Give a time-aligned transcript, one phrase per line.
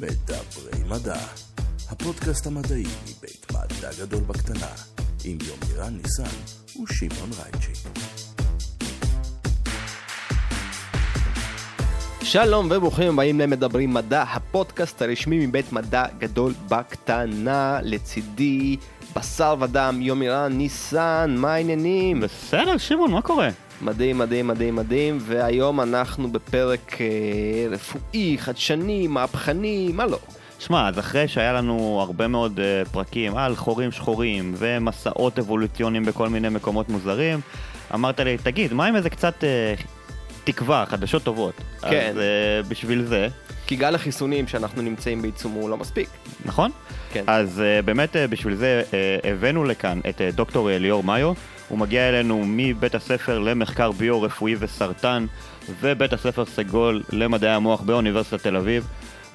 [0.00, 1.20] מדברי מדע,
[1.90, 4.70] הפודקאסט המדעי מבית מדע גדול בקטנה,
[5.24, 6.36] עם יומירן ניסן
[6.82, 7.72] ושמעון רייצ'י.
[12.22, 18.76] שלום וברוכים הבאים למדברים מדע, הפודקאסט הרשמי מבית מדע גדול בקטנה, לצידי
[19.16, 22.20] בשר ודם, יומירן ניסן, מה העניינים?
[22.20, 23.48] בסדר, שמעון, מה קורה?
[23.82, 27.06] מדהים, מדהים, מדהים, מדהים, והיום אנחנו בפרק אה,
[27.70, 30.18] רפואי, חדשני, מהפכני, מה לא?
[30.58, 36.28] שמע, אז אחרי שהיה לנו הרבה מאוד uh, פרקים על חורים שחורים ומסעות אבולוציוניים בכל
[36.28, 37.40] מיני מקומות מוזרים,
[37.94, 39.82] אמרת לי, תגיד, מה עם איזה קצת uh,
[40.44, 41.54] תקווה, חדשות טובות?
[41.80, 42.10] כן.
[42.10, 43.28] אז uh, בשביל זה,
[43.66, 46.08] כי גל החיסונים שאנחנו נמצאים בעיצומו לא מספיק.
[46.44, 46.70] נכון?
[47.12, 47.24] כן.
[47.26, 48.94] אז uh, באמת uh, בשביל זה uh,
[49.26, 51.32] הבאנו לכאן את uh, דוקטור ליאור מאיו,
[51.68, 55.26] הוא מגיע אלינו מבית הספר למחקר ביו-רפואי וסרטן
[55.80, 58.86] ובית הספר סגול למדעי המוח באוניברסיטת תל אביב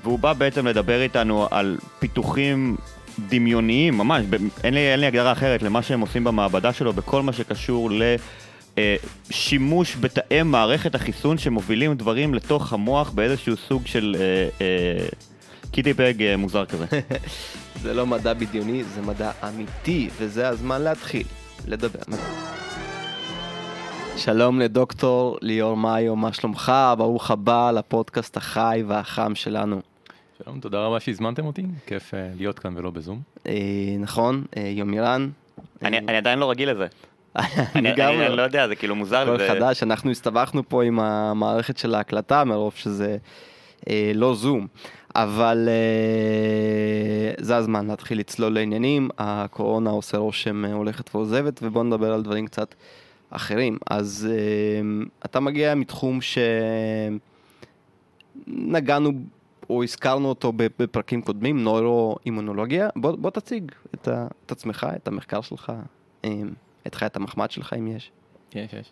[0.04, 2.76] והוא בא בעצם לדבר איתנו על פיתוחים
[3.20, 4.26] דמיוניים, ממש,
[4.64, 7.90] אין לי, אין לי הגדרה אחרת למה שהם עושים במעבדה שלו בכל מה שקשור
[8.78, 15.06] לשימוש בתאי מערכת החיסון שמובילים דברים לתוך המוח באיזשהו סוג של אה, אה,
[15.72, 16.86] קיטי בג אה, מוזר כזה.
[17.84, 21.24] זה לא מדע בדיוני, זה מדע אמיתי, וזה הזמן להתחיל
[21.68, 22.18] לדבר מדע.
[24.18, 26.72] שלום לדוקטור ליאור מאיו, מה שלומך?
[26.98, 29.82] ברוך הבא לפודקאסט החי והחם שלנו.
[30.44, 33.22] שלום, תודה רבה שהזמנתם אותי, כיף אה, להיות כאן ולא בזום.
[33.48, 33.54] אה,
[34.00, 35.30] נכון, אה, יומירן.
[35.82, 36.88] אני, אני עדיין לא רגיל לזה.
[37.76, 38.36] אני, גם אני, לא.
[38.36, 39.22] לא יודע, זה כאילו מוזר.
[39.22, 39.48] הכל זה...
[39.48, 43.18] חדש, אנחנו הסתבכנו פה עם המערכת של ההקלטה מרוב שזה
[43.90, 44.68] אה, לא זום,
[45.16, 45.74] אבל אה,
[47.44, 52.46] זה הזמן להתחיל לצלול לעניינים, הקורונה עושה רושם אה, הולכת ועוזבת ובואו נדבר על דברים
[52.46, 52.76] קצת
[53.30, 53.78] אחרים.
[53.90, 54.82] אז אה,
[55.26, 56.20] אתה מגיע מתחום
[58.48, 59.12] שנגענו
[59.70, 65.42] או הזכרנו אותו בפרקים קודמים, נוירו-אימונולוגיה, בוא, בוא תציג את, ה, את עצמך, את המחקר
[65.42, 65.72] שלך,
[66.26, 66.42] אה,
[66.88, 68.12] את חיית המחמד שלך אם יש.
[68.56, 68.92] יש, יש.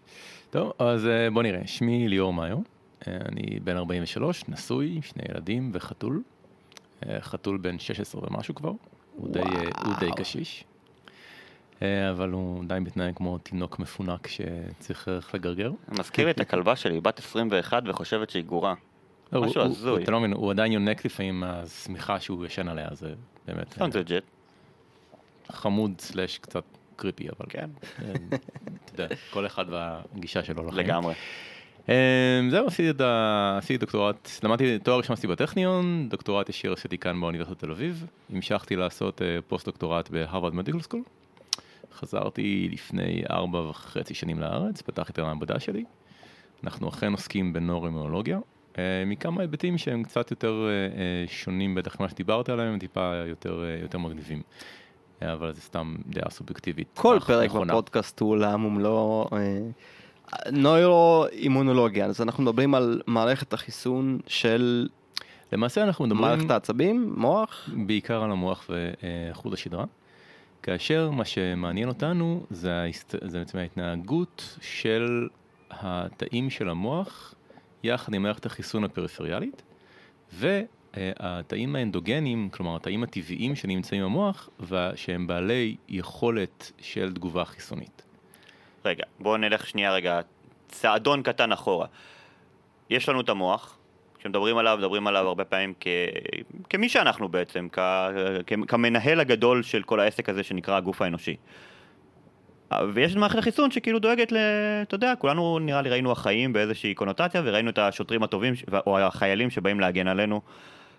[0.49, 2.57] טוב, אז בוא נראה, שמי ליאור מאיו,
[3.07, 6.21] אני בן 43, נשוי, שני ילדים וחתול.
[7.09, 8.71] אה, חתול בן 16 ומשהו כבר,
[9.15, 9.45] הוא די, אה,
[9.85, 10.09] הוא די.
[10.15, 10.63] קשיש.
[11.81, 15.71] אה, אבל הוא די מתנהג כמו תינוק מפונק שצריך איך לגרגר.
[15.99, 18.73] מזכיר לי את הכלבה שלי, בת 21 וחושבת שהיא גורה.
[19.31, 20.03] לא, משהו הזוי.
[20.03, 23.13] אתה לא מבין, הוא עדיין יונק לפעמים מהשמיכה שהוא ישן עליה, זה
[23.47, 24.11] באמת סתם זה ג'ט.
[24.11, 26.63] אה, חמוד סלאש קצת
[26.95, 27.69] קריפי, אבל כן.
[28.01, 28.13] אה,
[28.85, 30.85] אתה יודע, כל אחד והגישה שלו לחיים.
[30.85, 31.13] לגמרי.
[31.91, 37.59] אה, זהו, עשיתי את דוקטורט, למדתי תואר ראשון עשיתי בטכניון, דוקטורט ישיר עשיתי כאן באוניברסיטת
[37.59, 41.01] תל אביב, המשכתי לעשות אה, פוסט דוקטורט בהרווארד Medical School,
[41.93, 45.83] חזרתי לפני ארבע וחצי שנים לארץ, פתחתי את המעבדה שלי,
[46.63, 48.39] אנחנו אכן עוסקים בנורוימולוגיה,
[48.77, 53.97] אה, מכמה היבטים שהם קצת יותר אה, שונים בטח ממה שדיברת עליהם, טיפה יותר, יותר
[53.97, 54.41] מגניבים.
[55.21, 56.87] אבל זה סתם דעה סובייקטיבית.
[56.93, 57.73] כל פרק נכונה.
[57.73, 59.29] בפודקאסט הוא עולם ומלואו.
[60.51, 64.87] נוירו-אימונולוגיה, אז אנחנו מדברים על מערכת החיסון של
[65.51, 66.21] למעשה אנחנו מדברים...
[66.21, 67.69] מערכת העצבים, מוח.
[67.85, 69.85] בעיקר על המוח וחוט השדרה,
[70.63, 73.15] כאשר מה שמעניין אותנו זה, ההסת...
[73.23, 75.27] זה בעצם ההתנהגות של
[75.71, 77.35] התאים של המוח
[77.83, 79.61] יחד עם מערכת החיסון הפריפריאלית,
[80.33, 88.03] והתאים האנדוגנים, כלומר התאים הטבעיים שנמצאים במוח, ושהם בעלי יכולת של תגובה חיסונית.
[88.85, 90.19] רגע, בואו נלך שנייה רגע,
[90.67, 91.87] צעדון קטן אחורה.
[92.89, 93.77] יש לנו את המוח,
[94.19, 95.87] כשמדברים עליו, מדברים עליו הרבה פעמים כ...
[96.69, 97.79] כמי שאנחנו בעצם, כ...
[98.47, 98.53] כ...
[98.67, 101.35] כמנהל הגדול של כל העסק הזה שנקרא הגוף האנושי.
[102.93, 104.37] ויש את מערכת החיסון שכאילו דואגת ל...
[104.81, 108.99] אתה יודע, כולנו נראה לי ראינו החיים באיזושהי קונוטציה וראינו את השוטרים הטובים ש- או
[108.99, 110.41] החיילים שבאים להגן עלינו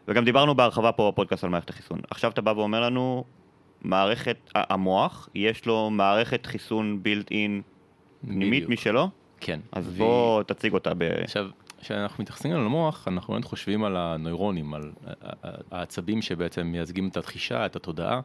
[0.09, 2.00] וגם דיברנו בהרחבה פה בפודקאסט על מערכת החיסון.
[2.10, 3.25] עכשיו אתה בא ואומר לנו,
[3.82, 7.62] מערכת, המוח, יש לו מערכת חיסון בילט אין
[8.27, 8.69] פנימית.
[8.69, 9.09] משלו?
[9.41, 9.60] כן.
[9.72, 11.03] אז והיא- בוא תציג אותה ב...
[11.03, 11.47] עכשיו,
[11.81, 14.92] כשאנחנו מתייחסים על המוח, אנחנו באמת חושבים על הנוירונים, על
[15.71, 18.21] העצבים שבעצם מייצגים את התחישה, את התודעה,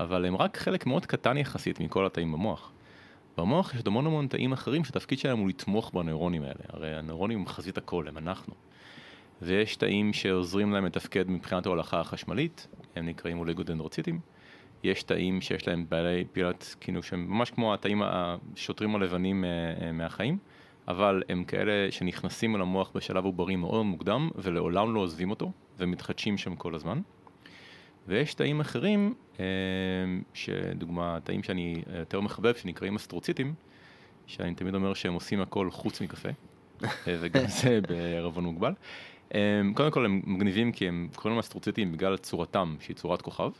[0.00, 2.72] אבל הם רק חלק מאוד קטן יחסית מכל התאים במוח.
[3.38, 7.38] במוח יש עוד המון המון תאים אחרים שהתפקיד שלהם הוא לתמוך בנוירונים האלה, הרי הנוירונים
[7.38, 8.54] הם חזית הכל, הם אנחנו.
[9.42, 12.66] ויש תאים שעוזרים להם לתפקד מבחינת ההולכה החשמלית,
[12.96, 14.20] הם נקראים אוליגודנדרוציטים.
[14.82, 19.48] יש תאים שיש להם בעלי פעילת, כאילו שהם ממש כמו התאים השוטרים הלבנים אה,
[19.80, 20.38] אה, מהחיים,
[20.88, 26.38] אבל הם כאלה שנכנסים אל המוח בשלב עוברי מאוד מוקדם ולעולם לא עוזבים אותו ומתחדשים
[26.38, 27.00] שם כל הזמן.
[28.08, 29.44] ויש תאים אחרים, אה,
[30.34, 33.54] שדוגמה, תאים שאני יותר מחבב, שנקראים אסטרוציטים,
[34.26, 36.28] שאני תמיד אומר שהם עושים הכל חוץ מקפה,
[37.06, 38.72] וגם זה בערבון מוגבל.
[39.74, 43.50] קודם כל הם מגניבים כי הם קוראים להם אסטרוציטים בגלל צורתם, שהיא צורת כוכב,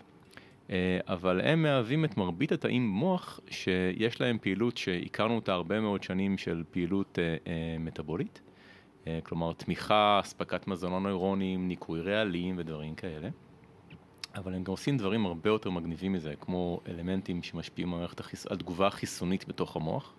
[1.08, 6.38] אבל הם מהווים את מרבית התאים במוח שיש להם פעילות שהכרנו אותה הרבה מאוד שנים
[6.38, 8.40] של פעילות אה, אה, מטאבולית,
[9.06, 13.28] אה, כלומר תמיכה, אספקת מזון נוירונים, ניקוי רעלים ודברים כאלה.
[14.34, 18.46] אבל הם גם עושים דברים הרבה יותר מגניבים מזה, כמו אלמנטים שמשפיעים על, החיס...
[18.46, 20.14] על תגובה חיסונית בתוך המוח.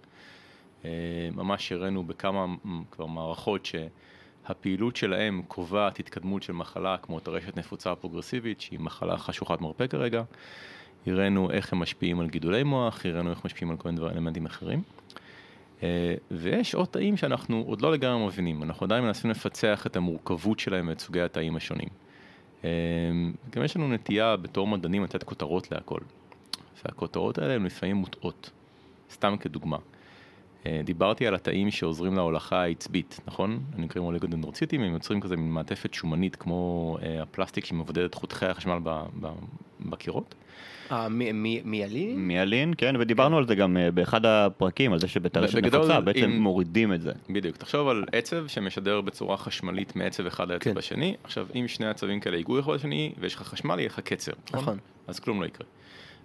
[0.85, 0.89] אה,
[1.33, 2.45] ממש הראינו בכמה
[2.91, 3.65] כבר מערכות
[4.47, 10.23] שהפעילות שלהם קובעת התקדמות של מחלה כמו טרשת נפוצה פרוגרסיבית, שהיא מחלה חשוכת מרפא כרגע.
[11.07, 14.81] הראינו איך הם משפיעים על גידולי מוח, הראינו איך משפיעים על כל מיני אלמנטים אחרים.
[15.83, 20.59] אה, ויש עוד תאים שאנחנו עוד לא לגמרי מבינים, אנחנו עדיין מנסים לפצח את המורכבות
[20.59, 21.89] שלהם ואת סוגי התאים השונים.
[22.63, 22.69] אה,
[23.49, 25.99] גם יש לנו נטייה בתור מדענים לתת כותרות להכל,
[26.85, 28.49] והכותרות האלה הן לפעמים מוטעות,
[29.11, 29.77] סתם כדוגמה.
[30.67, 33.59] אה, דיברתי על התאים שעוזרים להולכה העצבית, נכון?
[33.75, 38.77] הם נקראים אוליגודנדרוציטים, הם יוצרים כזה מין מעטפת שומנית כמו הפלסטיק שמבודד את חותכי החשמל
[39.79, 40.35] בקירות.
[40.91, 42.27] אה, מיילין?
[42.27, 46.41] מיילין, כן, ודיברנו על זה גם אה, באחד הפרקים, על זה שבטרשת נפוצה בעצם אם-
[46.41, 47.11] מורידים את זה.
[47.29, 50.77] בדיוק, תחשוב על עצב שמשדר בצורה חשמלית מעצב אחד לעצב כן.
[50.77, 54.31] השני, עכשיו אם שני עצבים כאלה ייגעו אחד לשני ויש לך חשמל יהיה לך קצר,
[54.53, 54.77] נכון.
[55.07, 55.67] אז כלום לא יקרה.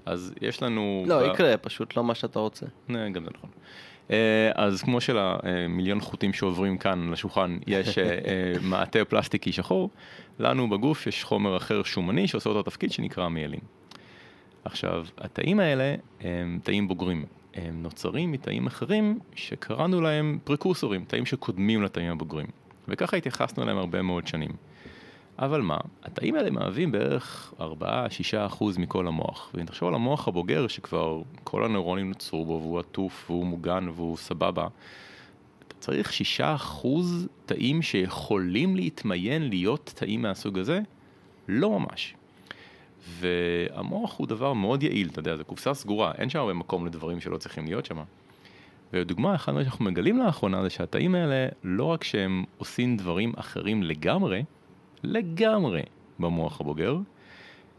[0.06, 1.04] אז יש לנו...
[1.06, 2.66] לא, ב- יקרה, פשוט לא מה שאתה רוצה.
[2.90, 3.50] אה, גם זה נכון.
[4.12, 9.90] אה, אז כמו שלמיליון חוטים שעוברים כאן לשולחן יש אה, אה, מעטה פלסטיקי שחור,
[10.38, 13.60] לנו בגוף יש חומר אחר שומני שעושה אותו תפקיד שנקרא מיילין.
[14.64, 17.24] עכשיו, התאים האלה הם תאים בוגרים.
[17.54, 22.46] הם נוצרים מתאים אחרים שקראנו להם פרקורסורים, תאים שקודמים לתאים הבוגרים.
[22.88, 24.50] וככה התייחסנו אליהם הרבה מאוד שנים.
[25.38, 27.62] אבל מה, התאים האלה מהווים בערך 4-6%
[28.78, 29.50] מכל המוח.
[29.54, 34.16] ואם תחשוב על המוח הבוגר שכבר כל הנוירונים נוצרו בו והוא עטוף והוא מוגן והוא
[34.16, 34.66] סבבה,
[35.68, 36.86] אתה צריך 6%
[37.46, 40.80] תאים שיכולים להתמיין להיות תאים מהסוג הזה?
[41.48, 42.14] לא ממש.
[43.08, 47.20] והמוח הוא דבר מאוד יעיל, אתה יודע, זו קופסה סגורה, אין שם הרבה מקום לדברים
[47.20, 47.98] שלא צריכים להיות שם.
[48.92, 54.42] ודוגמה, מה שאנחנו מגלים לאחרונה זה שהתאים האלה, לא רק שהם עושים דברים אחרים לגמרי,
[55.02, 55.82] לגמרי
[56.18, 56.96] במוח הבוגר,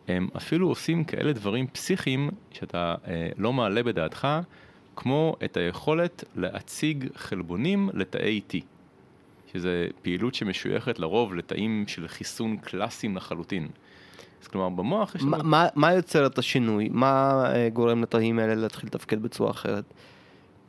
[0.08, 4.28] הם אפילו עושים כאלה דברים פסיכיים שאתה אה, לא מעלה בדעתך,
[4.96, 8.54] כמו את היכולת להציג חלבונים לתאי T,
[9.54, 13.68] שזה פעילות שמשויכת לרוב לתאים של חיסון קלאסיים לחלוטין.
[14.42, 15.32] אז כלומר במוח יש לנו...
[15.32, 16.90] מה- מה- מה יוצר את השינוי?
[16.92, 19.84] מה אה, גורם לתאים האלה להתחיל לתפקד בצורה אחרת?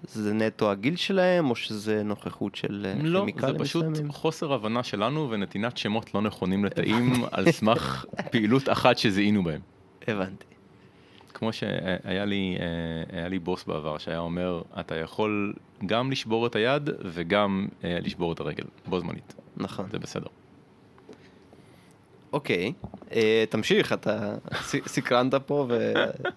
[0.08, 4.12] זה נטו הגיל שלהם, או שזה נוכחות של אה, לא, כימיקלים זה פשוט מסוימים?
[4.12, 9.60] חוסר הבנה שלנו ונתינת שמות לא נכונים לתאים על סמך פעילות אחת שזיהינו בהם.
[10.08, 10.44] הבנתי.
[11.34, 15.54] כמו שהיה לי, אה, היה לי בוס בעבר שהיה אומר, אתה יכול
[15.86, 19.34] גם לשבור את היד וגם אה, לשבור את הרגל, בו זמנית.
[19.56, 19.86] נכון.
[19.92, 20.26] זה בסדר.
[22.32, 22.72] אוקיי,
[23.50, 24.34] תמשיך, אתה
[24.86, 25.68] סקרנת פה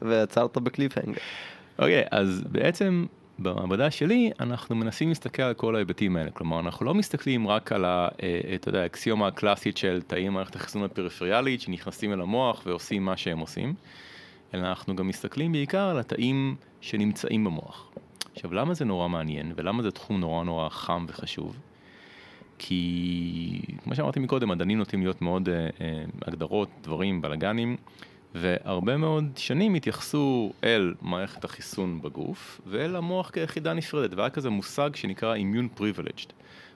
[0.02, 1.20] ועצרת בקליפהנגר.
[1.80, 3.06] אוקיי, אז בעצם
[3.40, 6.32] במעבדה שלי אנחנו מנסים להסתכל על כל ההיבטים האלה.
[6.32, 7.86] כלומר, אנחנו לא מסתכלים רק על.
[7.86, 8.10] אה,
[8.68, 13.74] יודע, האקסיומה הקלאסית של תאים מערכת החיסון הפריפריאלית שנכנסים אל המוח ועושים מה שהם עושים,
[14.54, 17.90] אלא אנחנו גם מסתכלים בעיקר על התאים שנמצאים במוח.
[18.36, 21.58] עכשיו, למה זה נורא מעניין ולמה זה תחום נורא נורא חם וחשוב?
[22.60, 27.78] כי כמו שאמרתי מקודם, מדענים נוטים להיות מאוד אה, אה, הגדרות, דברים, בלאגנים,
[28.36, 34.90] והרבה מאוד שנים התייחסו אל מערכת החיסון בגוף ואל המוח כיחידה נפרדת, והיה כזה מושג
[34.96, 36.32] שנקרא immune privileged.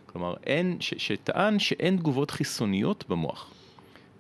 [0.06, 3.52] כלומר, אין, ש, שטען שאין תגובות חיסוניות במוח.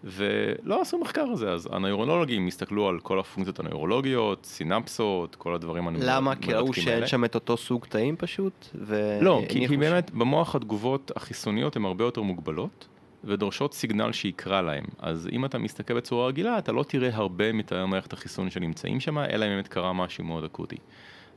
[0.04, 5.88] ולא עשו מחקר על זה, אז הנוירולוגים הסתכלו על כל הפונקציות הנוירולוגיות, סינפסות, כל הדברים
[6.02, 6.36] למה?
[6.36, 7.08] כי ראו שאין.
[7.08, 8.68] שם את אותו סוג תאים פשוט?
[8.76, 12.88] ו- לא, כי, כי באמת במוח התגובות החיסוניות הן הרבה יותר מוגבלות
[13.24, 14.84] ודורשות סיגנל שיקרא להם.
[15.00, 19.18] אז אם אתה מסתכל בצורה רגילה, אתה לא תראה הרבה מתאי מערכת החיסון שנמצאים שם,
[19.18, 20.78] אלא אם באמת קרה משהו מאוד אקוטי.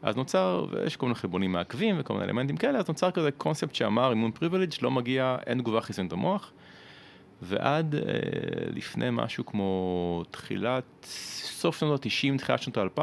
[0.03, 3.75] אז נוצר, ויש כל מיני חלבונים מעכבים וכל מיני אלמנטים כאלה, אז נוצר כזה קונספט
[3.75, 6.53] שאמר אימון פריבילג' לא מגיע, אין תגובה חיסונית במוח.
[7.43, 8.01] ועד אה,
[8.75, 10.85] לפני משהו כמו תחילת,
[11.43, 13.01] סוף שנות ה-90, תחילת שנות ה-2000,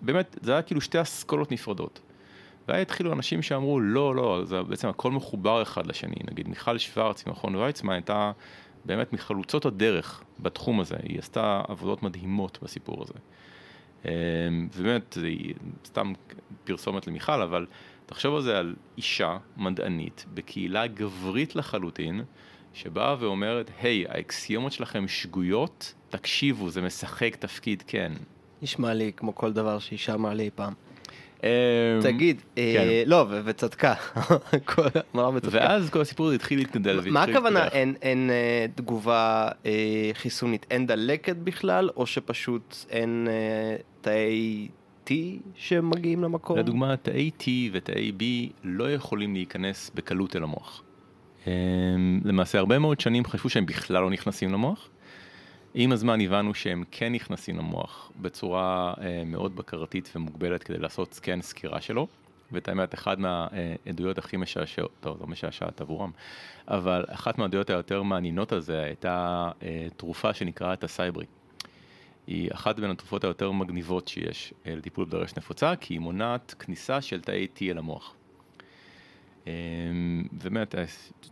[0.00, 2.00] באמת, זה היה כאילו שתי אסכולות נפרדות.
[2.68, 6.14] ואז התחילו אנשים שאמרו, לא, לא, זה בעצם הכל מחובר אחד לשני.
[6.30, 8.32] נגיד מיכל שוורץ ממכון ויצמן הייתה
[8.84, 13.14] באמת מחלוצות הדרך בתחום הזה, היא עשתה עבודות מדהימות בסיפור הזה.
[14.06, 14.12] אה,
[14.76, 15.28] ובאמת, זה
[15.84, 16.12] סתם
[16.64, 17.66] פרסומת למיכל, אבל
[18.06, 22.24] תחשוב על זה על אישה מדענית בקהילה גברית לחלוטין,
[22.72, 28.12] שבאה ואומרת, היי, האקסיומות שלכם שגויות, תקשיבו, זה משחק תפקיד כן.
[28.62, 30.74] נשמע לי כמו כל דבר שאישה אמרה לי פעם.
[31.42, 31.48] אמ,
[32.02, 33.10] תגיד, אה, כן.
[33.10, 33.94] לא, וצדקה.
[35.50, 37.68] ואז כל הסיפור הזה התחיל להתגדל והתחיל מה הכוונה.
[37.68, 40.66] אין, אה, תגובה אה, חיסונית?
[40.70, 43.28] אין דלקת בכלל, או שפשוט אין
[44.00, 44.68] תאי
[45.06, 45.10] T
[45.54, 46.58] שמגיעים למקום?
[46.58, 48.22] לדוגמה, תאי T ותאי B
[48.64, 50.82] לא יכולים להיכנס בקלות אל המוח.
[51.46, 54.88] אמ, למעשה, הרבה מאוד שנים חשבו שהם בכלל לא נכנסים למוח.
[55.74, 61.42] עם הזמן הבנו שהם כן נכנסים למוח בצורה אה, מאוד בקרתית ומוגבלת כדי לעשות סקן
[61.42, 62.06] סקירה שלו.
[62.52, 66.10] ואת האמת, אחת מהעדויות הכי משעשעות, טוב, לא משעשעת עבורם,
[66.68, 71.26] אבל אחת מהעדויות היותר מעניינות על זה הייתה אה, תרופה שנקראת הסייברי.
[72.26, 77.00] היא אחת בין התרופות היותר מגניבות שיש אה, לטיפול בדרשת נפוצה, כי היא מונעת כניסה
[77.00, 78.14] של תאי T אל המוח.
[79.46, 79.52] אה,
[80.32, 80.84] ובאמת, אה,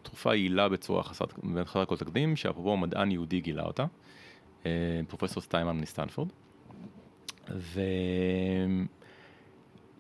[0.02, 3.87] תרופה יעילה בצורה חסרת, באמת חסרת כל תקדים, שאפרופו מדען יהודי גילה אותה,
[5.09, 6.29] פרופסור סטיימן מסטנפורד.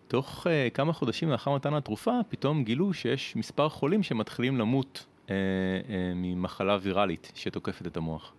[0.06, 5.34] ותוך אה, כמה חודשים לאחר מתן התרופה, פתאום גילו שיש מספר חולים שמתחילים למות אה,
[5.34, 8.32] אה, ממחלה ויראלית שתוקפת את המוח.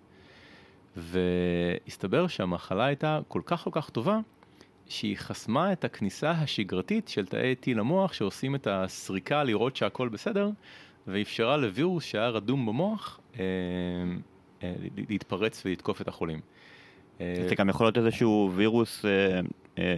[0.95, 4.19] והסתבר שהמחלה הייתה כל כך כל כך טובה,
[4.89, 10.49] שהיא חסמה את הכניסה השגרתית של תאי T למוח שעושים את הסריקה לראות שהכל בסדר,
[11.07, 14.15] ואפשרה לווירוס שהיה רדום במוח אה, אה,
[15.09, 16.39] להתפרץ ולתקוף את החולים.
[17.21, 19.39] אה, זה גם יכול להיות איזשהו וירוס אה,
[19.77, 19.95] אה,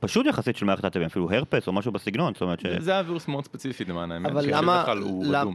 [0.00, 2.66] פשוט יחסית של מערכת העצבים, אפילו הרפס או משהו בסגנון, זאת אומרת ש...
[2.78, 4.84] זה היה וירוס מאוד ספציפי למען האמת, אבל למה,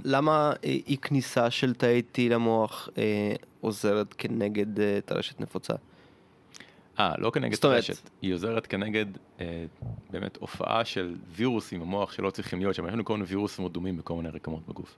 [0.05, 5.74] למ- אי כניסה של תאי T למוח אה, עוזרת כנגד אה, טרשת נפוצה?
[7.00, 9.05] אה, לא כנגד טרשת, היא עוזרת כנגד
[9.41, 9.65] אה,
[10.10, 13.98] באמת הופעה של וירוסים במוח שלא צריכים להיות שם, יש לנו כל מיני וירוסים רדומים
[13.98, 14.95] בכל מיני רקמות בגוף.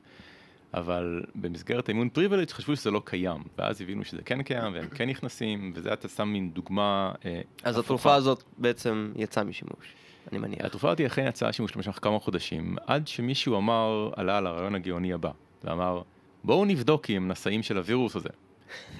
[0.76, 5.10] אבל במסגרת האימון פריבילג' חשבו שזה לא קיים, ואז הבינו שזה כן קיים והם כן
[5.10, 7.80] נכנסים, וזה אתה שם מין דוגמה אה, אז הפוכה.
[7.80, 9.94] התרופה הזאת בעצם יצאה משימוש,
[10.32, 10.66] אני מניח.
[10.66, 15.14] התרופה הזאת אכן יצאה שימוש במשך כמה חודשים, עד שמישהו אמר, עלה על הרעיון הגאוני
[15.14, 15.32] הבא,
[15.64, 16.02] ואמר,
[16.44, 18.30] בואו נבדוק אם הם נשאים של הווירוס הזה.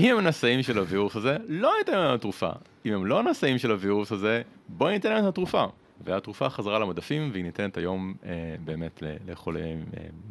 [0.00, 2.50] אם הם נשאים של הווירוס הזה, לא ניתן להם תרופה.
[2.86, 5.64] אם הם לא נשאים של הווירוס הזה, בואו ניתן להם את התרופה.
[6.04, 8.30] והתרופה חזרה למדפים והיא ניתנת היום אה,
[8.64, 9.74] באמת ל- לחולי אה,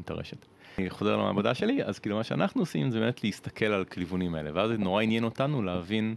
[0.06, 0.46] טרשת.
[0.78, 4.50] אני חוזר למעבדה שלי, אז כאילו מה שאנחנו עושים זה באמת להסתכל על הכיוונים האלה,
[4.54, 6.16] ואז זה נורא עניין אותנו להבין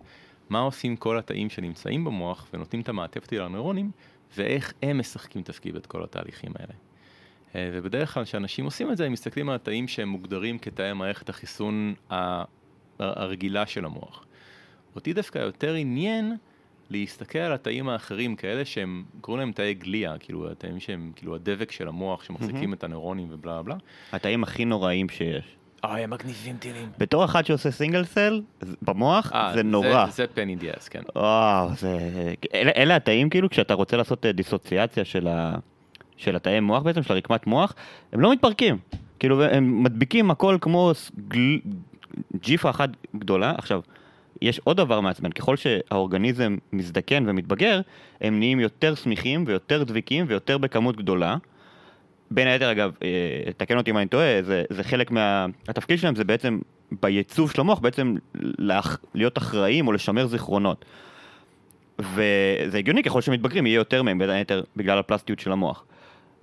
[0.49, 3.91] מה עושים כל התאים שנמצאים במוח ונותנים את המעטפת לנוירונים,
[4.37, 6.73] ואיך הם משחקים תפקיד את כל התהליכים האלה.
[7.55, 11.29] אה, ובדרך כלל כשאנשים עושים את זה, הם מסתכלים על התאים שהם מוגדרים כתאי מערכת
[11.29, 11.95] החיסון
[12.99, 14.27] הרגילה של המוח.
[14.97, 16.37] אותי דווקא יותר עניין
[16.91, 21.73] להסתכל על התאים האחרים, כאלה שהם, קוראים להם תאי גליה, כאילו התאים שהם כאילו הדבק
[21.73, 23.77] של המוח שמחזיקים את הנוירונים ובלה בלה.
[24.13, 25.45] התאים הכי נוראים שיש.
[25.85, 26.89] אוי, הם מגניבים טילים.
[26.99, 30.07] בתור אחד שעושה סינגל סל, זה- במוח, אה, זה נורא.
[30.07, 31.03] זה פן אינדיאס, כן.
[31.17, 31.99] וואו, זה...
[32.55, 35.55] אלה, אלה התאים כאילו, כשאתה רוצה לעשות אה, דיסוציאציה של, ה...
[36.17, 37.75] של התאי מוח בעצם, של הרקמת מוח,
[38.13, 38.79] הם לא מתפרקים.
[39.19, 40.93] כאילו, הם מדביקים הכל כמו
[41.29, 41.59] גל...
[42.43, 43.53] ג'יפה אחת גדולה.
[43.59, 43.81] עכשיו,
[44.43, 47.81] יש עוד דבר מעצבן, ככל שהאורגניזם מזדקן ומתבגר,
[48.21, 51.37] הם נהיים יותר סמיכים ויותר דביקים ויותר בכמות גדולה.
[52.31, 55.47] בין היתר, אגב, אה, תקן אותי אם אני טועה, זה, זה חלק מה...
[55.97, 56.59] שלהם זה בעצם,
[57.03, 58.15] בייצוב של המוח, בעצם
[58.59, 58.99] לאח...
[59.15, 60.85] להיות אחראים או לשמר זיכרונות.
[61.99, 65.85] וזה הגיוני, ככל שמתבגרים יהיה יותר מהם, בין היתר בגלל הפלסטיות של המוח.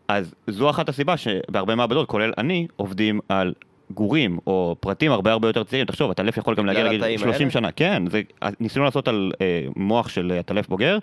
[0.07, 3.53] אז זו אחת הסיבה שבהרבה מעבדות, כולל אני, עובדים על
[3.93, 5.87] גורים או פרטים הרבה הרבה יותר צעירים.
[5.87, 7.51] תחשוב, הטלף יכול גם להגיע לגיל התאים 30 האלה?
[7.51, 7.71] שנה.
[7.71, 8.21] כן, זה,
[8.59, 10.97] ניסינו לעשות על אה, מוח של אה, הטלף בוגר,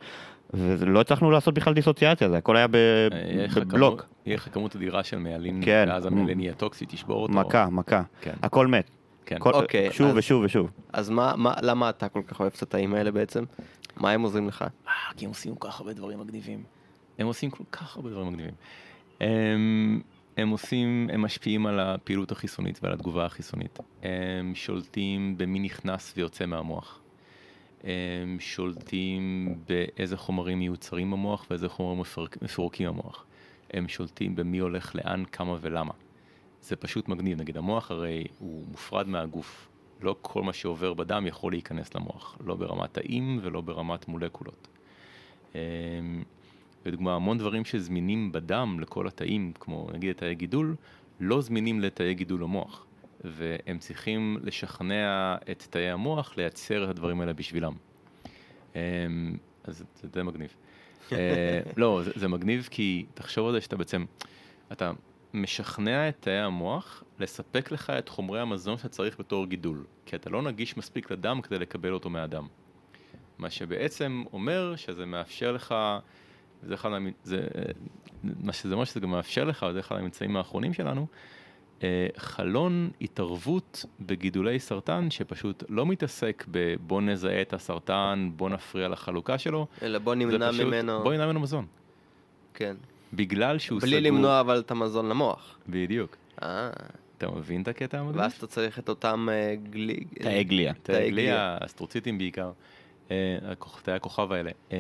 [0.55, 4.07] ולא הצלחנו לעשות בכלל דיסוציאציה, זה הכל היה ב, אה, בבלוק.
[4.27, 5.85] יהיה לך כמות אדירה של מיילין, כן.
[5.89, 7.33] ואז המיילין יהיה טוקסי, תשבור אותו.
[7.33, 8.03] מכה, מכה.
[8.21, 8.35] כן.
[8.43, 8.91] הכל מת.
[9.27, 9.37] כן.
[9.39, 10.71] כל, אוקיי, שוב אז- ושוב ושוב.
[10.93, 13.45] אז מה, מה, למה אתה כל כך אוהב את התאים האלה בעצם?
[13.97, 14.63] מה הם עוזרים לך?
[14.63, 16.63] אה, כי הם עושים כל כך הרבה דברים מגניבים.
[17.19, 18.55] הם עושים כל כך הרבה דברים מגניבים.
[20.37, 23.79] הם, עושים, הם משפיעים על הפעילות החיסונית ועל התגובה החיסונית.
[24.03, 27.01] הם שולטים במי נכנס ויוצא מהמוח.
[27.85, 33.25] הם שולטים באיזה חומרים מיוצרים במוח ואיזה חומרים מפרק, מפורקים במוח.
[33.71, 35.93] הם שולטים במי הולך לאן, כמה ולמה.
[36.63, 39.69] זה פשוט מגניב, נגיד המוח הרי הוא מופרד מהגוף.
[40.03, 44.69] לא כל מה שעובר בדם יכול להיכנס למוח, לא ברמת תאים ולא ברמת מולקולות.
[46.87, 50.77] לדוגמה, המון דברים שזמינים בדם לכל התאים, כמו נגיד תאי גידול,
[51.21, 52.87] לא זמינים לתאי גידול המוח,
[53.25, 57.73] והם צריכים לשכנע את תאי המוח לייצר את הדברים האלה בשבילם.
[58.75, 58.81] אמ,
[59.65, 60.55] אז זה- זה די מגניב.
[61.13, 64.05] אה, לא, זה, זה מגניב כי תחשוב על זה שאתה בעצם,
[64.73, 64.93] אתה
[65.35, 70.31] משכנע את תאי המוח לספק לך את חומרי המזון שאתה צריך בתור גידול, כי אתה
[70.31, 72.47] לא נגיש מספיק לדם כדי לקבל אותו מהדם.
[73.39, 75.75] מה שבעצם אומר שזה מאפשר לך
[76.63, 76.91] זה אחד,
[77.25, 77.47] זה,
[78.23, 81.07] מה שזה אומר שזה גם מאפשר לך, זה אחד הממצאים האחרונים שלנו,
[81.83, 89.39] אה, חלון התערבות בגידולי סרטן שפשוט לא מתעסק בבוא נזהה את הסרטן, בוא נפריע לחלוקה
[89.39, 91.67] שלו, אלא בוא נמנע פשוט, ממנו, בוא נמנע ממנו מזון.
[92.55, 92.77] כן.
[93.13, 94.01] בגלל שהוא בלי סגור.
[94.01, 95.59] למנוע אבל את המזון למוח.
[95.69, 96.17] בדיוק.
[96.43, 96.71] אה,
[97.19, 98.21] אתה מבין את הקטע המדהים?
[98.21, 100.05] ואז אתה צריך את אותם אה, גלי...
[100.05, 100.73] תאי גליה.
[100.83, 102.51] תאי גליה, אסטרוציטים בעיקר,
[103.11, 104.51] אה, הכוכ- תאי הכוכב האלה.
[104.73, 104.79] אה,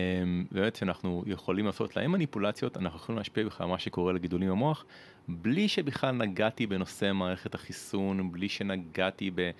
[0.53, 4.85] באמת שאנחנו יכולים לעשות להם מניפולציות, אנחנו יכולים להשפיע בכלל על מה שקורה לגידולים במוח,
[5.29, 9.51] בלי שבכלל נגעתי בנושא מערכת החיסון, בלי שנגעתי ב...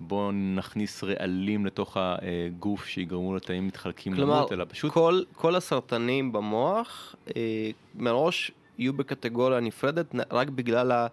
[0.00, 4.92] בואו נכניס רעלים לתוך הגוף שיגרמו לתאים מתחלקים כלומר, למות, אלא פשוט...
[4.92, 11.06] כל, כל הסרטנים במוח אה, מראש יהיו בקטגוריה נפרדת רק בגלל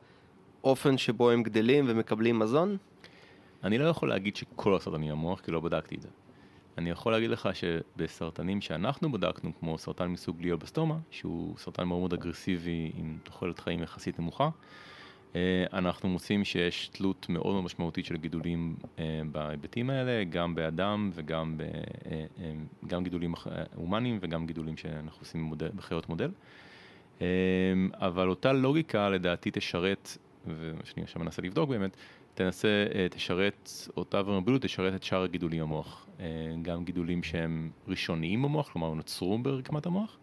[0.64, 2.78] האופן שבו הם גדלים ומקבלים מזון?
[3.64, 6.08] אני לא יכול להגיד שכל הסרטנים במוח, כי לא בדקתי את זה.
[6.78, 12.14] אני יכול להגיד לך שבסרטנים שאנחנו בדקנו, כמו סרטן מסוג גליובסטומה, שהוא סרטן מאוד מאוד
[12.14, 14.50] אגרסיבי עם תוחלת חיים יחסית נמוכה,
[15.36, 21.12] אה, אנחנו מוצאים שיש תלות מאוד מאוד משמעותית של גידולים אה, בהיבטים האלה, גם באדם
[21.14, 22.26] וגם ב, אה,
[22.88, 23.34] גם גידולים
[23.76, 26.32] הומניים וגם גידולים שאנחנו עושים בחיות מודל.
[27.94, 31.98] אבל אותה לוגיקה לדעתי תשרת, ומה עכשיו מנסה לבדוק באמת,
[32.34, 36.08] תנסה, אה, תשרת, אותה ורמביליות תשרת את שאר הגידולים במוח.
[36.20, 36.26] אה,
[36.62, 40.18] גם גידולים שהם ראשוניים במוח, כלומר נוצרו ברקמת המוח,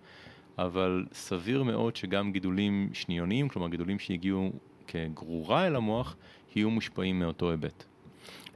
[0.59, 4.53] אבל סביר מאוד שגם גידולים שניוניים, כלומר גידולים שהגיעו
[4.87, 6.17] כגרורה אל המוח,
[6.57, 7.85] יהיו מושפעים מאותו היבט.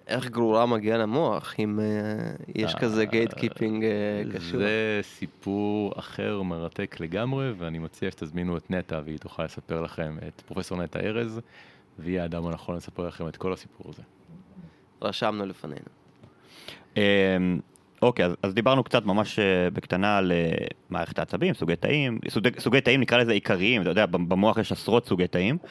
[0.09, 1.85] איך גרורה מגיעה למוח, אם אה,
[2.55, 3.85] יש אה, כזה gate keeping
[4.35, 4.61] קשור?
[4.61, 10.43] זה סיפור אחר מרתק לגמרי, ואני מציע שתזמינו את נטע והיא תוכל לספר לכם, את
[10.47, 11.41] פרופסור נטע ארז,
[11.99, 14.03] והיא האדם הנכון לספר לכם את כל הסיפור הזה.
[15.03, 15.89] רשמנו לפנינו.
[16.97, 17.03] אמ,
[18.03, 22.51] אוקיי, אז, אז דיברנו קצת ממש אה, בקטנה על אה, מערכת העצבים, סוגי תאים, סוגי,
[22.59, 25.69] סוגי תאים נקרא לזה עיקריים, אתה יודע, במוח יש עשרות סוגי תאים, אה,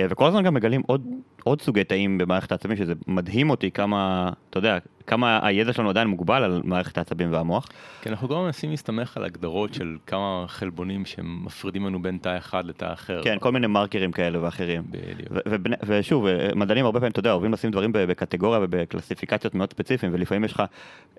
[0.00, 1.06] וכל הזמן גם מגלים עוד,
[1.44, 6.08] עוד סוגי תאים במערכת העצבים, שזה מדהים אותי כמה, אתה יודע, כמה הידע שלנו עדיין
[6.08, 7.66] מוגבל על מערכת העצבים והמוח.
[8.02, 12.64] כן, אנחנו גם מנסים להסתמך על הגדרות של כמה חלבונים שמפרידים לנו בין תא אחד
[12.66, 13.20] לתא אחר.
[13.24, 14.82] כן, כל מיני מרקרים כאלה ואחרים.
[14.90, 15.32] בדיוק.
[15.86, 20.44] ושוב, אה, מדענים הרבה פעמים, אתה יודע, אוהבים לשים דברים בקטגוריה ובקלסיפיקציות מאוד ספציפיים, ולפעמים
[20.44, 20.62] יש לך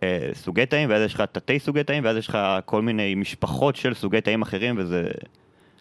[0.03, 3.75] אה, סוגי תאים, ואז יש לך תתי סוגי תאים, ואז יש לך כל מיני משפחות
[3.75, 5.09] של סוגי תאים אחרים, וזה,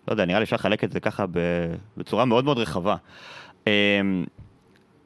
[0.09, 1.25] לא יודע, נראה לי אפשר לחלק את זה ככה
[1.97, 2.97] בצורה מאוד מאוד רחבה.
[3.67, 4.01] אה,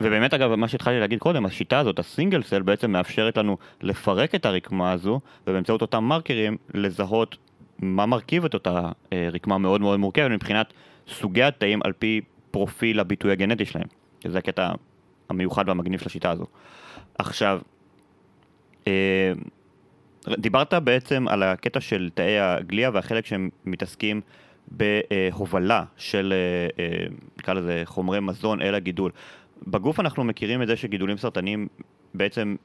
[0.00, 4.46] ובאמת, אגב, מה שהתחלתי להגיד קודם, השיטה הזאת, הסינגל סל, בעצם מאפשרת לנו לפרק את
[4.46, 7.36] הרקמה הזו, ובאמצעות אותם מרקרים, לזהות
[7.78, 10.72] מה מרכיב את אותה אה, רקמה מאוד מאוד מורכבת מבחינת
[11.08, 13.86] סוגי התאים על פי פרופיל הביטוי הגנטי שלהם.
[14.22, 14.72] שזה הקטע
[15.28, 16.46] המיוחד והמגניב של השיטה הזו.
[17.18, 17.60] עכשיו,
[18.86, 19.32] אה,
[20.28, 24.20] דיברת בעצם על הקטע של תאי הגליה והחלק שהם מתעסקים
[24.70, 27.06] בהובלה של, אה, אה,
[27.38, 29.10] נקרא לזה, חומרי מזון אל הגידול.
[29.66, 31.68] בגוף אנחנו מכירים את זה שגידולים סרטניים
[32.14, 32.56] בעצם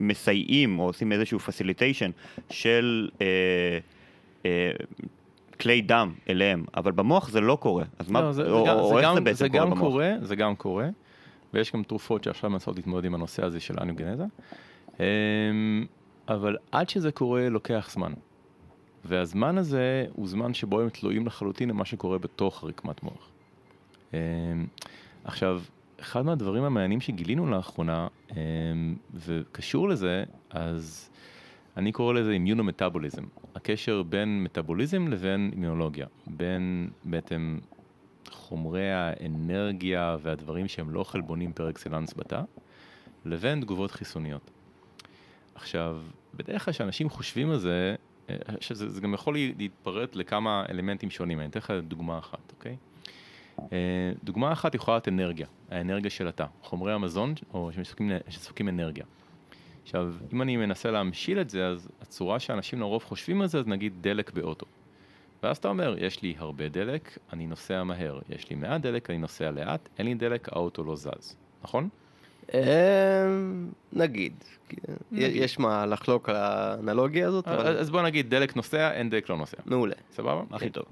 [0.00, 2.10] מסייעים או עושים איזשהו פסיליטיישן
[2.50, 3.26] של אה,
[4.46, 4.70] אה,
[5.60, 7.84] כלי דם אליהם, אבל במוח זה לא קורה.
[7.98, 9.66] אז מה, לא, זה, או, זה, גם- או זה, איך גם, זה בעצם זה קורה
[9.66, 9.78] במוח?
[9.78, 10.88] קורה, זה גם קורה,
[11.54, 14.24] ויש גם תרופות שעכשיו מנסות להתמודד עם הנושא הזה של אניוגנזה,
[15.00, 15.86] אמ,
[16.28, 18.12] אבל עד שזה קורה לוקח זמן.
[19.04, 23.30] והזמן הזה הוא זמן שבו הם תלויים לחלוטין למה שקורה בתוך רקמת מוח.
[24.14, 24.18] אמ,
[25.24, 25.62] עכשיו,
[26.00, 28.36] אחד מהדברים המעניינים שגילינו לאחרונה, אמ,
[29.14, 31.10] וקשור לזה, אז
[31.76, 33.22] אני קורא לזה אימיונומטאבוליזם,
[33.54, 37.58] הקשר בין מטאבוליזם לבין אימיונולוגיה, בין בעצם
[38.30, 42.42] חומרי האנרגיה והדברים שהם לא חלבונים פר אקסלנס בתא,
[43.24, 44.50] לבין תגובות חיסוניות.
[45.54, 46.00] עכשיו,
[46.34, 47.94] בדרך כלל כשאנשים חושבים על זה,
[48.60, 52.76] שזה זה גם יכול להתפרט לכמה אלמנטים שונים, אני אתן לך דוגמה אחת, אוקיי?
[53.72, 59.04] אה, דוגמה אחת יכולה להיות אנרגיה, האנרגיה של התא, חומרי המזון או שמספקים, אנרגיה.
[59.82, 63.66] עכשיו, אם אני מנסה להמשיל את זה, אז הצורה שאנשים לרוב חושבים על זה, אז
[63.66, 64.66] נגיד דלק באוטו.
[65.42, 68.20] ואז אתה אומר, יש לי הרבה דלק, אני נוסע מהר.
[68.28, 71.36] יש לי מעט דלק, אני נוסע לאט, אין לי דלק, האוטו לא זז.
[71.62, 71.88] נכון?
[72.54, 73.26] אה,
[73.92, 74.44] נגיד.
[75.12, 75.36] נגיד.
[75.36, 79.36] יש מה לחלוק על האנלוגיה הזאת, אבל אז בוא נגיד, דלק נוסע, אין דלק לא
[79.36, 79.56] נוסע.
[79.66, 79.94] מעולה.
[80.10, 80.42] סבבה?
[80.50, 80.84] הכי טוב.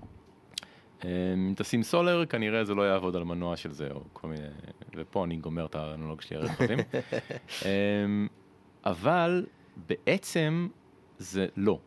[1.05, 1.09] אמ,
[1.49, 4.47] אם תשים סולר, כנראה זה לא יעבוד על מנוע של זה, או כל מיני...
[4.97, 6.79] ופה אני גומר את האנלוג שלי על רכבים.
[7.65, 8.29] אמ,
[8.85, 9.47] אבל
[9.89, 10.69] בעצם
[11.19, 11.79] זה לא.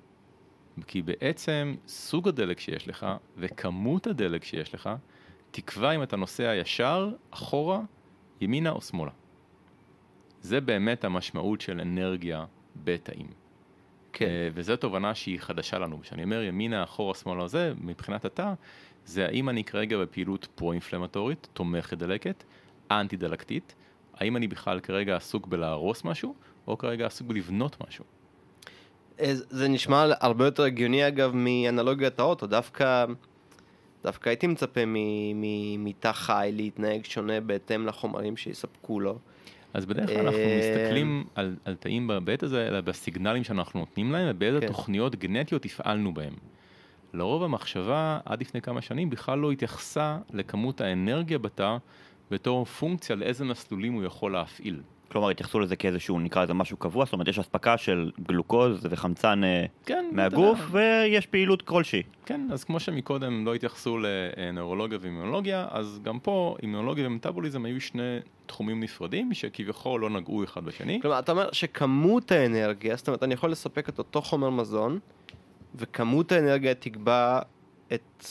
[0.87, 3.05] כי בעצם סוג הדלק שיש לך
[3.37, 4.89] וכמות הדלק שיש לך
[5.51, 7.81] תקבע אם אתה נוסע ישר, אחורה,
[8.41, 9.11] ימינה או שמאלה.
[10.45, 12.45] זה באמת המשמעות של אנרגיה
[12.83, 13.27] בתאים.
[14.13, 14.25] כן.
[14.25, 16.01] אה, וזו תובנה שהיא חדשה לנו.
[16.01, 18.53] כשאני אומר ימינה, אחורה, שמאלה, זה, מבחינת התא,
[19.05, 22.43] זה האם אני כרגע בפעילות פרו-אינפלמטורית, תומכת דלקת,
[22.91, 23.75] אנטי-דלקתית,
[24.13, 26.35] האם אני בכלל כרגע עסוק בלהרוס משהו,
[26.67, 28.05] או כרגע עסוק בלבנות משהו.
[29.19, 33.05] אה, זה נשמע הרבה יותר הגיוני אגב מאנלוגיית האוטו, דווקא,
[34.03, 34.81] דווקא הייתי מצפה
[35.77, 39.19] מתא חי להתנהג שונה בהתאם לחומרים שיספקו לו.
[39.75, 44.11] אז בדרך כלל אנחנו אה, מסתכלים על, על תאים בעת הזה, אלא בסיגנלים שאנחנו נותנים
[44.11, 44.67] להם, ובאיזה כן.
[44.67, 46.33] תוכניות גנטיות הפעלנו בהם.
[47.13, 51.77] לרוב המחשבה עד לפני כמה שנים בכלל לא התייחסה לכמות האנרגיה בתא
[52.31, 54.81] בתור פונקציה לאיזה מסלולים הוא יכול להפעיל.
[55.15, 59.43] כלומר, התייחסו לזה כאיזשהו, נקרא לזה משהו קבוע, זאת אומרת, יש אספקה של גלוקוז וחמצן
[59.43, 60.59] אה, כן, מהגוף.
[60.71, 62.03] ויש פעילות כלשהי.
[62.25, 68.17] כן, אז כמו שמקודם לא התייחסו לנוירולוגיה ואימונולוגיה, אז גם פה אימונולוגיה ומטאבוליזם היו שני
[68.45, 70.99] תחומים נפרדים שכביכול לא נגעו אחד בשני.
[71.01, 74.99] כלומר, אתה אומר שכמות האנרגיה, זאת אומרת, אני יכול לספק את אותו חומר מזון,
[75.75, 77.39] וכמות האנרגיה תקבע
[77.93, 78.25] את,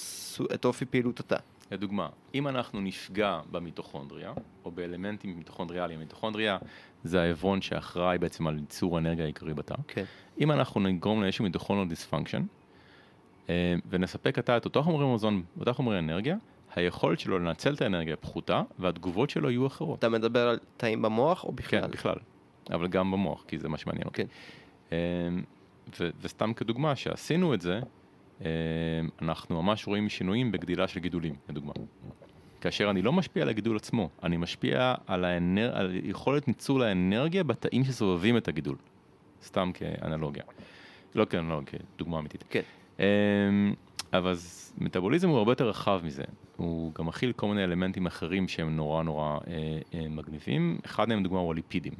[0.55, 1.37] את אופי פעילות התא.
[1.75, 4.33] לדוגמה, אם אנחנו נפגע במיטוכונדריה,
[4.65, 6.59] או באלמנטים מיטוכונדריאליים, מיטוכונדריה
[7.05, 9.75] זה העברון שאחראי בעצם על ייצור האנרגיה העיקרי בתא.
[9.89, 10.05] כן.
[10.41, 12.43] אם אנחנו נגרום לאיזשהו mitochondrial dysfunction,
[13.49, 16.37] אה, ונספק לתא את אותו חומרי מזון, אותה חומרי אנרגיה,
[16.75, 19.99] היכולת שלו לנצל את האנרגיה פחותה, והתגובות שלו יהיו אחרות.
[19.99, 21.81] אתה מדבר על תאים במוח או בכלל?
[21.81, 22.17] כן, בכלל.
[22.71, 24.23] אבל גם במוח, כי זה מה שמעניין אותי.
[24.23, 24.29] כן.
[24.93, 27.81] אה, וסתם כדוגמה, שעשינו את זה,
[29.23, 31.73] אנחנו ממש רואים שינויים בגדילה של גידולים, לדוגמה.
[32.61, 35.77] כאשר אני לא משפיע על הגידול עצמו, אני משפיע על, האנר...
[35.77, 38.77] על יכולת ניצול האנרגיה בתאים שסובבים את הגידול.
[39.43, 40.43] סתם כאנלוגיה.
[41.15, 42.45] לא כאנלוגיה, כדוגמה אמיתית.
[42.51, 42.61] כן.
[42.99, 43.05] אמ,
[44.13, 46.23] אבל אז מטאבוליזם הוא הרבה יותר רחב מזה.
[46.57, 50.79] הוא גם מכיל כל מיני אלמנטים אחרים שהם נורא נורא אה, אה, מגניבים.
[50.87, 51.93] אחד מהם לדוגמה הוא הליפידים,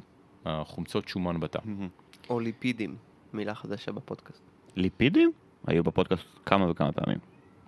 [0.45, 1.59] החומצות שומן בתא.
[2.29, 2.95] או ליפידים,
[3.33, 4.41] מילה חדשה בפודקאסט.
[4.75, 5.31] ליפידים?
[5.67, 7.17] היו בפודקאסט כמה וכמה פעמים,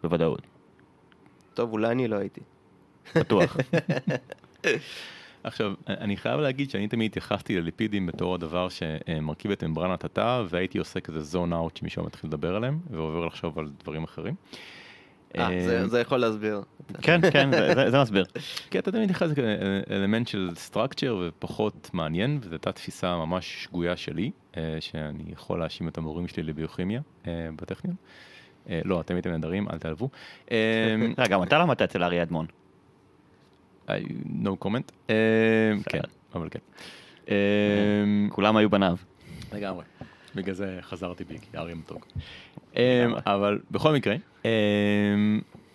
[0.03, 0.41] בוודאות,
[1.57, 2.41] טוב, אולי אני לא הייתי.
[3.15, 3.57] בטוח.
[5.43, 10.77] עכשיו, אני חייב להגיד שאני תמיד התייחסתי לליפידים בתור הדבר שמרכיב את ממברנת התא, והייתי
[10.77, 14.35] עושה כזה זון אאוט שמישהו מתחיל לדבר עליהם, ועובר לחשוב על דברים אחרים.
[15.37, 16.61] אה, זה- זה יכול להסביר.
[17.01, 17.49] כן, כן,
[17.91, 18.25] זה- מסביר.
[18.71, 19.29] כי אתה תמיד מתייחס
[19.89, 25.87] לאלמנט של סטרקצ'ר ופחות מעניין, וזו הייתה תפיסה ממש שגויה שלי, אה, שאני יכול להאשים
[25.87, 27.95] את המורים שלי לביוכימיה אה, בטכניון.
[28.69, 30.09] אה, לא, אתם הייתם נהדרים, אל תעלבו.
[30.51, 30.57] אה,
[31.19, 32.45] אה, גם אתה למדת אצל אריה אדמון.
[33.89, 33.97] אה,
[34.43, 34.91] no comment.
[35.09, 35.15] אה,
[35.89, 35.99] כן,
[36.35, 36.59] אבל כן.
[37.29, 37.35] אה,
[38.29, 38.97] כולם היו בניו.
[39.53, 39.83] לגמרי.
[40.37, 42.07] בגלל זה חזרתי בי, כי אריה מתוק.
[42.75, 42.81] אמ,
[43.25, 44.49] אבל בכל מקרה, אמ,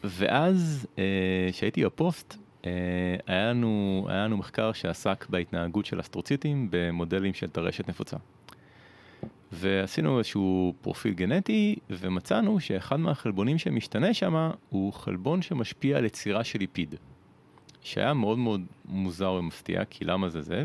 [0.05, 2.71] ואז אה, כשהייתי בפוסט, אה,
[3.27, 8.17] היה לנו, היה לנו מחקר שעסק בהתנהגות של אסטרוציטים במודלים של טרשת נפוצה.
[9.53, 16.59] ועשינו איזשהו פרופיל גנטי, ומצאנו שאחד מהחלבונים שמשתנה שם הוא חלבון שמשפיע על יצירה של
[16.59, 16.95] ליפיד.
[17.83, 20.65] שהיה מאוד מאוד מוזר ומפתיע, כי למה זה זה,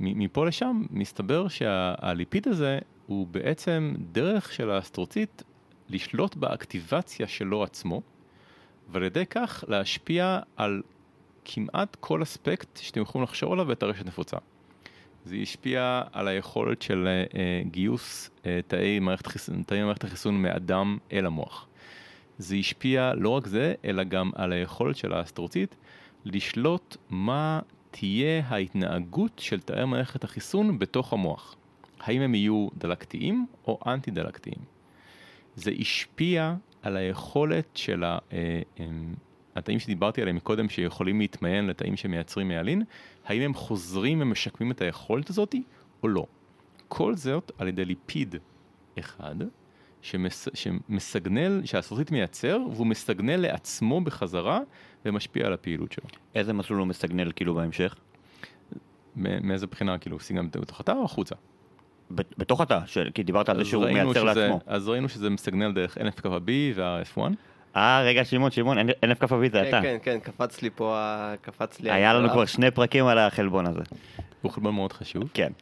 [0.00, 5.42] ומפה לשם מסתבר שהליפיד הזה הוא בעצם דרך של האסטרוציט
[5.88, 8.02] לשלוט באקטיבציה שלו עצמו,
[8.88, 10.82] ועל ידי כך להשפיע על
[11.44, 14.36] כמעט כל אספקט שאתם יכולים לחשוב עליו בטרשת נפוצה.
[15.24, 20.98] זה השפיע על היכולת של אה, גיוס אה, תאי מערכת, חיסון, תאי מערכת החיסון מאדם
[21.12, 21.66] אל המוח.
[22.38, 25.74] זה השפיע לא רק זה, אלא גם על היכולת של האסטרוציט
[26.24, 31.56] לשלוט מה תהיה ההתנהגות של תאי מערכת החיסון בתוך המוח.
[32.04, 34.58] האם הם יהיו דלקתיים או אנטי דלקתיים.
[35.56, 38.60] זה השפיע על היכולת של ה, אה,
[39.56, 42.82] התאים שדיברתי עליהם מקודם שיכולים להתמיין לתאים שמייצרים מיאלין,
[43.26, 45.54] האם הם חוזרים ומשקמים את היכולת הזאת
[46.02, 46.26] או לא.
[46.88, 48.34] כל זאת על ידי ליפיד
[48.98, 49.34] אחד
[50.02, 54.60] שמס, שמסגנל, שהאסטרוציט מייצר והוא מסגנל לעצמו בחזרה
[55.04, 56.04] ומשפיע על הפעילות שלו.
[56.34, 57.96] איזה מסלול הוא מסגנל כאילו בהמשך?
[59.16, 61.34] מאיזה בחינה, כאילו, סיגנל בתוך התא או החוצה?
[62.14, 64.60] ב- בתוך התא, של- כי דיברת על זה אז שהוא מייצר שזה- לעצמו.
[64.66, 67.20] אז ראינו שזה מסגנל דרך NFKB וה-F1.
[67.76, 69.80] אה, רגע, שמעון, שמעון, NF כ"ב זה כן, אתה.
[69.82, 70.98] כן, כן, קפץ לי פה,
[71.42, 71.90] קפץ לי...
[71.90, 72.30] היה לנו.
[72.30, 73.80] כבר שני פרקים על החלבון הזה.
[74.42, 75.22] הוא חלבון מאוד חשוב.
[75.34, 75.52] כן.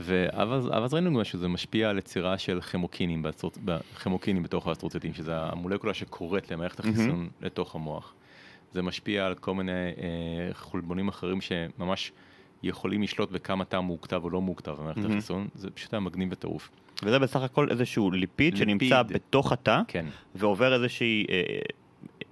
[0.00, 3.58] ואז אז ראינו גם שזה משפיע על יצירה של חמוקינים, באסטרוצ...
[3.94, 8.14] חמוקינים בתוך האסטרוציטים, שזה המולקולה שקוראת למערכת החיסון לתוך המוח.
[8.72, 12.12] זה משפיע על כל מיני אה, חלבונים אחרים שממש
[12.62, 15.12] יכולים לשלוט בכמה תא מעוקתב או לא מעוקתב במערכת מהמם.
[15.12, 16.70] החיסון, זה פשוט היה מגניב בטירוף.
[17.02, 18.68] וזה בסך הכל איזשהו ליפיד ליפיד.
[18.68, 20.06] שנמצא בתוך התא, כן.
[20.34, 21.42] ועובר איזושהי אה,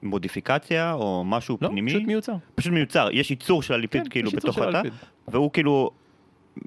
[0.03, 1.91] מודיפיקציה או משהו לא, פנימי.
[1.91, 2.35] פשוט מיוצר.
[2.55, 4.83] פשוט מיוצר, יש ייצור של הליפיד כן, כאילו בתוך התא.
[5.29, 5.91] והוא כאילו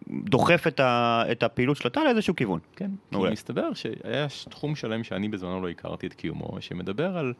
[0.09, 2.59] דוחף את, ה, את הפעילות של התא לאיזשהו כיוון.
[2.75, 3.17] כן, כי.
[3.31, 7.33] מסתבר שהיה תחום שלם שאני בזמנו לא הכרתי את קיומו, שמדבר על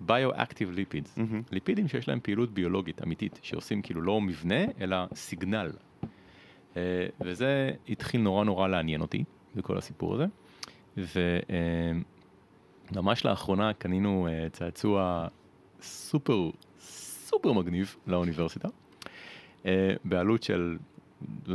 [0.00, 1.18] ביו-אקטיב ליפידס.
[1.52, 5.70] ליפידים שיש להם פעילות ביולוגית אמיתית, שעושים כאילו לא מבנה, אלא סיגנל.
[6.76, 10.26] אה, וזה התחיל נורא נורא לעניין אותי, בכל הסיפור הזה.
[12.92, 15.28] וממש לאחרונה קנינו אה, צעצוע
[15.80, 16.50] סופר
[17.26, 18.68] סופר מגניב לאוניברסיטה,
[19.66, 20.76] אה, בעלות של,
[21.48, 21.54] אה,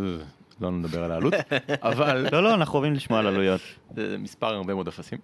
[0.62, 1.34] לא נדבר על העלות,
[1.89, 3.62] אבל לא, לא, אנחנו אוהבים לשמוע על עלויות.
[3.95, 5.19] זה מספר הרבה מאוד אפסים.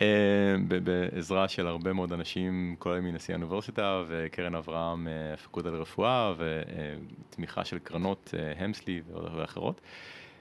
[0.00, 7.78] אה, בעזרה של הרבה מאוד אנשים, כולל מנשיא האוניברסיטה וקרן אברהם מהפקולטה לרפואה ותמיכה של
[7.78, 9.02] קרנות אה, המסלי
[9.36, 9.80] ואחרות.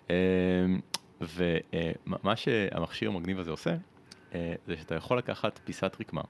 [0.09, 0.15] אה,
[1.21, 3.75] ומה שהמכשיר המגניב הזה עושה,
[4.35, 6.21] אה, זה שאתה יכול לקחת פיסת רקמה,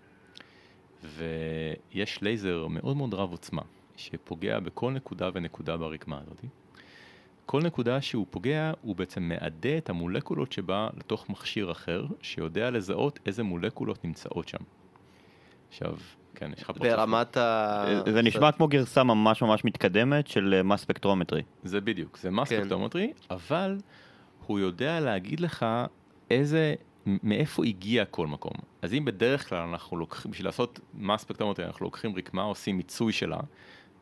[1.03, 3.61] ויש לייזר מאוד מאוד רב עוצמה,
[3.95, 6.41] שפוגע בכל נקודה ונקודה ברקמה הזאת.
[7.47, 13.19] כל נקודה שהוא פוגע, הוא בעצם מעדה את המולקולות שבה לתוך מכשיר אחר, שיודע לזהות
[13.25, 14.57] איזה מולקולות נמצאות שם.
[15.69, 15.95] עכשיו,
[16.35, 16.79] כן, יש לך פה...
[16.79, 17.41] ברמת ה...
[17.87, 21.41] אה, זה נשמע כמו גרסה ממש ממש מתקדמת של מס ספקטרומטרי.
[21.63, 22.59] זה בדיוק, זה מס כן.
[22.59, 23.77] ספקטרומטרי, אבל
[24.45, 25.65] הוא יודע להגיד לך
[26.31, 28.53] איזה, מאיפה הגיע כל מקום.
[28.81, 33.13] אז אם בדרך כלל אנחנו לוקחים, בשביל לעשות מס ספקטרומטרי, אנחנו לוקחים רקמה, עושים מיצוי
[33.13, 33.39] שלה,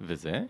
[0.01, 0.43] וזה,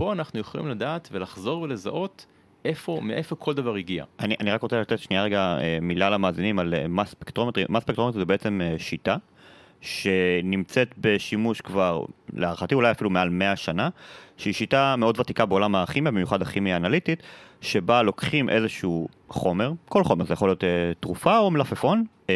[0.00, 2.26] פה אנחנו יכולים לדעת ולחזור ולזהות
[2.64, 4.04] איפה, מאיפה כל דבר הגיע.
[4.20, 7.64] אני, אני רק רוצה לתת שנייה רגע אה, מילה למאזינים על מס ספקטרומטרי.
[7.68, 9.16] מס ספקטרומטרי זה בעצם אה, שיטה
[9.80, 13.88] שנמצאת בשימוש כבר, להערכתי אולי אפילו מעל 100 שנה,
[14.36, 17.22] שהיא שיטה מאוד ותיקה בעולם הכימיה, במיוחד הכימיה האנליטית,
[17.60, 22.34] שבה לוקחים איזשהו חומר, כל חומר, זה יכול להיות אה, תרופה או מלפפון, אה,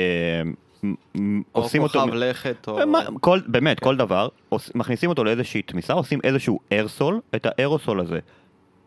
[1.14, 1.20] או
[1.52, 2.00] עושים אותו...
[2.00, 2.86] כוכב לכת, או...
[2.86, 4.28] מה- כל, באמת, כל דבר,
[4.74, 8.18] מכניסים אותו לאיזושהי תמיסה, עושים איזשהו aerosol, את ה aerosol הזה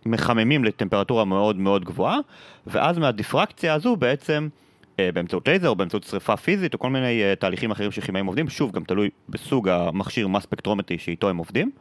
[0.05, 2.17] מחממים לטמפרטורה מאוד מאוד גבוהה,
[2.67, 4.47] ואז מהדיפרקציה הזו בעצם,
[4.99, 8.49] אה, באמצעות לייזר או באמצעות שריפה פיזית או כל מיני אה, תהליכים אחרים שכימאים עובדים,
[8.49, 11.71] שוב, גם תלוי בסוג המכשיר mass spectrometry שאיתו הם עובדים,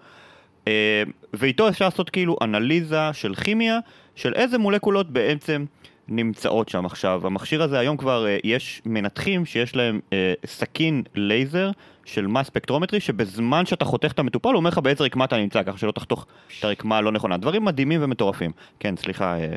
[0.68, 1.02] אה,
[1.34, 3.78] ואיתו אפשר לעשות כאילו אנליזה של כימיה,
[4.14, 5.64] של איזה מולקולות בעצם
[6.08, 7.26] נמצאות שם עכשיו.
[7.26, 11.70] המכשיר הזה היום כבר, אה, יש מנתחים שיש להם אה, סכין לייזר
[12.04, 15.62] של מס ספקטרומטרי, שבזמן שאתה חותך את המטופל, הוא אומר לך באיזה רקמה אתה נמצא,
[15.62, 16.26] ככה שלא תחתוך
[16.58, 17.36] את הרקמה הלא נכונה.
[17.36, 18.50] דברים מדהימים ומטורפים.
[18.80, 19.38] כן, סליחה.
[19.38, 19.56] אה,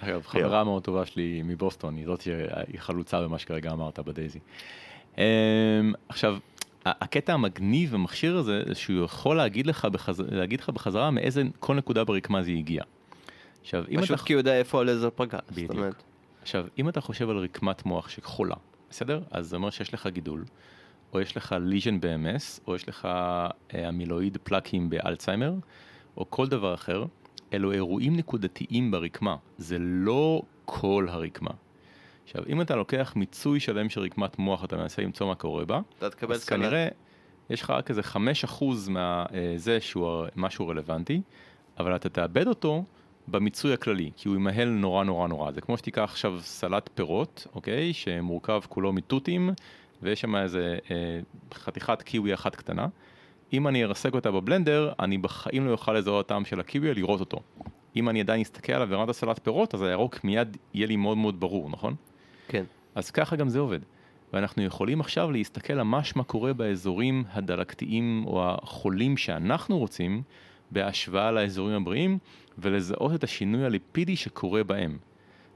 [0.00, 4.38] אגב, חברה מאוד טובה שלי מבוסטון, היא זאת שהיא חלוצה במה שכרגע אמרת בדייזי.
[5.18, 5.22] אמ,
[6.08, 6.36] עכשיו,
[6.84, 10.20] הקטע המגניב במכשיר הזה, זה שהוא יכול להגיד לך, בחז...
[10.30, 12.82] להגיד לך בחזרה מאיזה כל נקודה ברקמה זה הגיע.
[13.68, 14.26] עכשיו, אם פשוט אתה...
[14.26, 15.38] כי הוא יודע איפה הלייזר פגע.
[15.50, 15.96] בדיוק.
[16.42, 18.54] עכשיו, אם אתה חושב על רקמת מוח שכחולה,
[18.90, 19.22] בסדר?
[19.30, 20.44] אז זה אומר שיש לך גידול,
[21.12, 25.54] או יש לך ליז'ן ב-MS, או יש לך אה, אמילואיד פלאקים באלצהיימר,
[26.16, 27.04] או כל דבר אחר,
[27.52, 31.50] אלו אירועים נקודתיים ברקמה, זה לא כל הרקמה.
[32.24, 35.80] עכשיו, אם אתה לוקח מיצוי שלם של רקמת מוח, אתה מנסה למצוא מה קורה בה,
[35.98, 36.58] אתה תקבל אז סלט.
[36.58, 36.88] כנראה
[37.50, 38.00] יש לך רק איזה
[38.60, 41.22] 5% מזה שהוא משהו רלוונטי,
[41.78, 42.84] אבל אתה תאבד אותו
[43.30, 45.52] במיצוי הכללי, כי הוא ימהל נורא נורא נורא.
[45.52, 47.92] זה כמו שתיקח עכשיו סלט פירות, אוקיי?
[47.92, 49.50] שמורכב כולו מתותים,
[50.02, 51.20] ויש שם איזה אה,
[51.54, 52.86] חתיכת קיווי אחת קטנה.
[53.52, 57.40] אם אני ארסק אותה בבלנדר, אני בחיים לא אוכל לזהות הטעם של הקיווי, לראות אותו.
[57.96, 61.40] אם אני עדיין אסתכל עליו ברמת הסלט פירות, אז הירוק מיד יהיה לי מאוד מאוד
[61.40, 61.94] ברור, נכון?
[62.48, 62.64] כן.
[62.94, 63.78] אז ככה גם זה עובד.
[64.32, 70.22] ואנחנו יכולים עכשיו להסתכל ממש מה קורה באזורים הדלקתיים או החולים שאנחנו רוצים,
[70.70, 72.18] בהשוואה לאזורים הבריאים,
[72.58, 74.98] ולזהות את השינוי הליפידי שקורה בהם.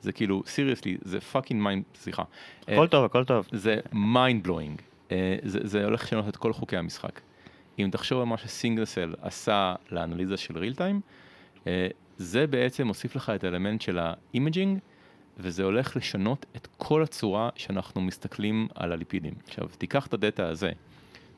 [0.01, 2.23] זה כאילו, seriously, זה fucking mind, סליחה.
[2.63, 3.49] הכל טוב, הכל טוב.
[3.53, 4.83] זה mind blowing.
[5.43, 7.21] זה, זה הולך לשנות את כל חוקי המשחק.
[7.79, 11.01] אם תחשוב על מה ש single cell עשה לאנליזה של real time,
[12.17, 14.79] זה בעצם מוסיף לך את האלמנט של ה imaging,
[15.39, 19.35] וזה הולך לשנות את כל הצורה שאנחנו מסתכלים על הליפידים.
[19.47, 20.71] עכשיו, תיקח את ה data הזה,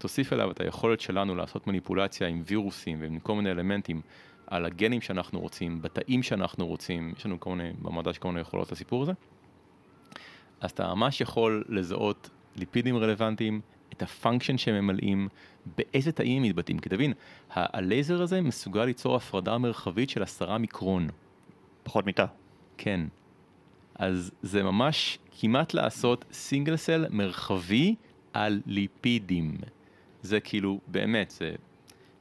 [0.04, 4.00] תוסיף אליו את היכולת שלנו לעשות מניפולציה עם וירוסים ועם כל מיני אלמנטים
[4.46, 8.40] על הגנים שאנחנו רוצים, בתאים שאנחנו רוצים, יש לנו כל מיני, במדע יש כל מיני
[8.40, 9.12] יכולות לסיפור הזה.
[10.60, 13.60] אז אתה ממש יכול לזהות ליפידים רלוונטיים,
[13.92, 15.28] את ה function שהם ממלאים,
[15.76, 16.78] באיזה תאים הם מתבטאים.
[16.78, 17.12] כי תבין,
[17.50, 21.08] הלייזר הזה מסוגל ליצור הפרדה מרחבית של עשרה מיקרון.
[21.82, 22.26] פחות מתא.
[22.76, 23.00] כן.
[23.94, 27.94] אז זה ממש כמעט לעשות single cell מרחבי
[28.32, 29.56] על ליפידים.
[30.24, 31.52] זה כאילו, באמת, זה...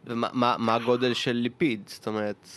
[0.08, 1.82] ומה מה- מה הגודל של ליפיד?
[1.88, 2.48] זאת אומרת,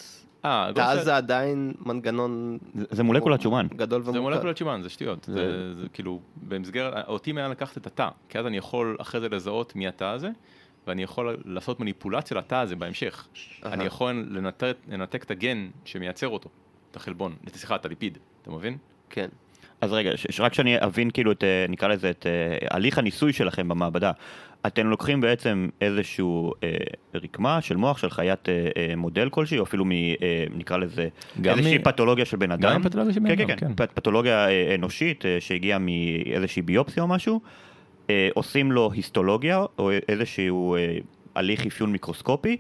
[0.44, 3.66] אה, תא זה עדיין מנגנון זה, זה מולקולת שומן.
[3.76, 4.28] גדול זה ומורכב.
[4.34, 5.24] מולקולת שומן, זה שטויות.
[5.24, 9.20] זה- זה, זה כאילו, במסגרת, אותי מעניין לקחת את התא, כי אז אני יכול אחרי
[9.20, 10.30] זה לזהות מי התא הזה,
[10.86, 13.26] ואני יכול לעשות מניפולציה לתא הזה בהמשך.
[13.64, 13.72] אהה.
[13.72, 16.48] אני יכול לנתק, לנתק את הגן שמייצר אותו,
[16.90, 18.76] את החלבון, את- סליחה, את הליפיד, אתה מבין?
[19.10, 19.28] כן.
[19.80, 22.32] אז רגע, ש- שרק שאני אבין כאילו את, אה, נקרא לזה, את אה,
[22.70, 24.12] הליך הניסוי שלכם במעבדה.
[24.66, 26.76] אתם לוקחים בעצם איזשהו אה,
[27.14, 29.92] רקמה של מוח של חיית אה, אה, מודל כלשהי, או אפילו מ...
[29.92, 30.04] אה,
[30.54, 31.08] נקרא לזה,
[31.40, 32.80] גם איזושהי מ- פתולוגיה של בן אדם.
[32.80, 33.86] מפתולוגיה של בן כן, אדם, כן, כן, כן.
[33.86, 37.40] פ- פתולוגיה אה, אנושית אה, שהגיעה מאיזושהי ביופסיה או משהו.
[38.10, 40.98] אה, עושים לו היסטולוגיה, או איזשהו אה,
[41.34, 42.56] הליך אפיון מיקרוסקופי,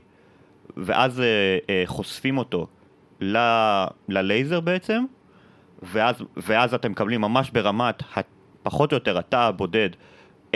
[0.76, 1.24] ואז אה,
[1.70, 2.66] אה, חושפים אותו
[3.20, 5.04] ל- ללייזר בעצם,
[5.82, 8.02] ואז, ואז אתם מקבלים ממש ברמת,
[8.62, 9.90] פחות או יותר, התא הבודד,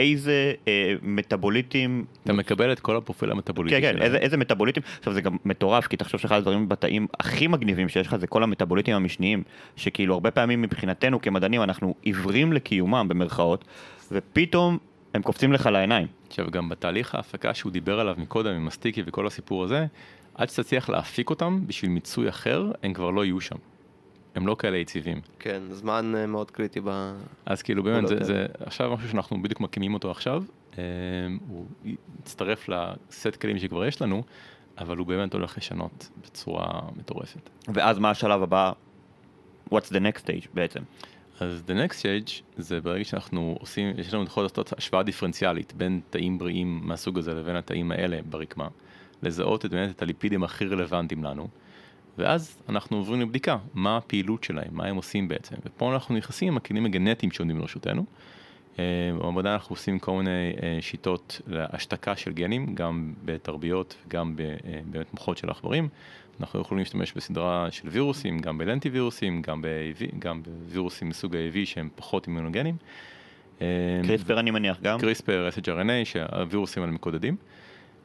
[0.01, 4.03] איזה אה, מטאבוליטים אתה מקבל את כל הפרופיל המטאבוליטי כן, כן, שלהם.
[4.03, 8.07] איזה, איזה מטאבוליטים, עכשיו זה גם מטורף, כי תחשוב שאחד הדברים בתאים הכי מגניבים שיש
[8.07, 9.43] לך זה כל המטאבוליטים המשניים,
[9.77, 13.65] שכאילו הרבה פעמים מבחינתנו כמדענים אנחנו עיוורים לקיומם במרכאות,
[14.13, 14.79] ופתאום
[15.15, 16.07] הם קופצים לך לעיניים.
[16.29, 19.87] עכשיו גם בתהליך ההפקה שהוא דיבר עליו מקודם עם הסטיקי וכל הסיפור הזה,
[20.35, 23.57] עד שתצליח להפיק אותם בשביל מיצוי אחר, הם כבר לא יהיו שם.
[24.35, 25.21] הם לא כאלה יציבים.
[25.39, 27.13] כן, זמן אה, מאוד קריטי ב...
[27.47, 28.25] אז כאילו באמת, זה.
[28.25, 30.45] זה עכשיו משהו שאנחנו בדיוק מקימים אותו עכשיו,
[30.79, 30.85] אה,
[31.49, 31.67] הוא
[32.21, 34.23] יצטרף לסט כלים שכבר יש לנו,
[34.79, 37.51] אבל הוא באמת הולך לשנות בצורה מטורפת.
[37.69, 38.73] ואז מה השלב הבא?
[39.71, 40.81] What's the next stage בעצם?
[41.41, 46.01] אז the next stage זה ברגע שאנחנו עושים, יש לנו יכול לעשות השוואה דיפרנציאלית בין
[46.11, 48.69] תאים בריאים מהסוג הזה לבין התאים האלה ברקמה,
[49.23, 51.49] לזהות את, באמת את הליפידים הכי רלוונטיים לנו,
[52.19, 56.57] ואז אנחנו עוברים לבדיקה, מה הפעילות שלהם, מה הם עושים בעצם, ופה אנחנו נכנסים עם
[56.57, 58.05] הכלים הגנטיים שעומדים לרשותנו.
[58.79, 58.85] אה,
[59.19, 64.81] במעבדה אנחנו עושים כל מיני אה, שיטות להשתקה של גנים, גם בתרביות וגם ב- אה,
[64.85, 65.89] באמת מוחות של עכברים.
[66.41, 71.59] אנחנו יכולים להשתמש בסדרה של וירוסים, גם בלנטי וירוסים, גם, ב-AV, גם בווירוסים מסוג ה-AV
[71.65, 72.77] שהם פחות אימונוגנים.
[74.03, 75.01] קריספר אני מניח גם?
[75.01, 77.37] קריספר, SHRNA, שהווירוסים האלה מקודדים.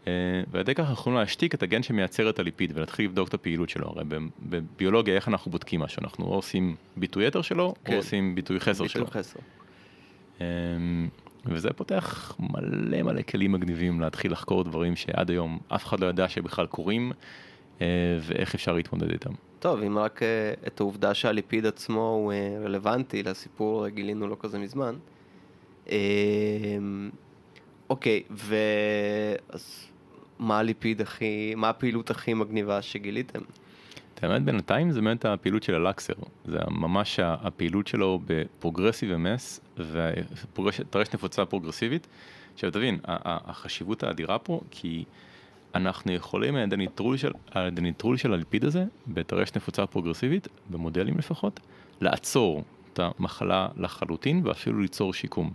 [0.07, 0.11] אה,
[0.51, 3.69] ועל ידי כך אנחנו יכולים להשתיק את הגן שמייצר את הליפיד ולהתחיל לבדוק את הפעילות
[3.69, 3.87] שלו.
[3.87, 4.03] הרי
[4.39, 6.03] בביולוגיה איך אנחנו בודקים משהו?
[6.03, 7.93] אנחנו או עושים ביטוי יתר שלו, כן.
[7.93, 9.07] או עושים ביטוי חסר שלו.
[9.07, 9.39] חסר.
[10.41, 10.45] אמ,
[11.45, 16.29] וזה פותח מלא מלא כלים מגניבים להתחיל לחקור דברים שעד היום אף אחד לא ידע
[16.29, 17.11] שבכלל קורים,
[17.81, 17.87] אה,
[18.21, 19.31] ואיך אפשר להתמודד איתם.
[19.59, 24.95] טוב, אם רק אה, את העובדה שהליפיד עצמו הוא רלוונטי לסיפור, גילינו לא כזה מזמן.
[25.91, 25.97] אה,
[27.89, 28.55] אוקיי, ו...
[30.39, 33.39] מה הליפיד הכי, מה הפעילות הכי מגניבה שגיליתם?
[34.13, 36.13] את האמת בינתיים זה באמת הפעילות של ה LacCer,
[36.45, 42.07] זה ממש הפעילות שלו ב progressive MS, וטרשת נפוצה פרוגרסיבית.
[42.53, 45.03] עכשיו תבין, החשיבות האדירה פה, כי
[45.75, 46.61] אנחנו יכולים על
[47.67, 51.59] ידי ניטרול של הליפיד הזה, בטרשת נפוצה פרוגרסיבית, במודלים לפחות,
[52.01, 55.51] לעצור את המחלה לחלוטין ואפילו ליצור שיקום.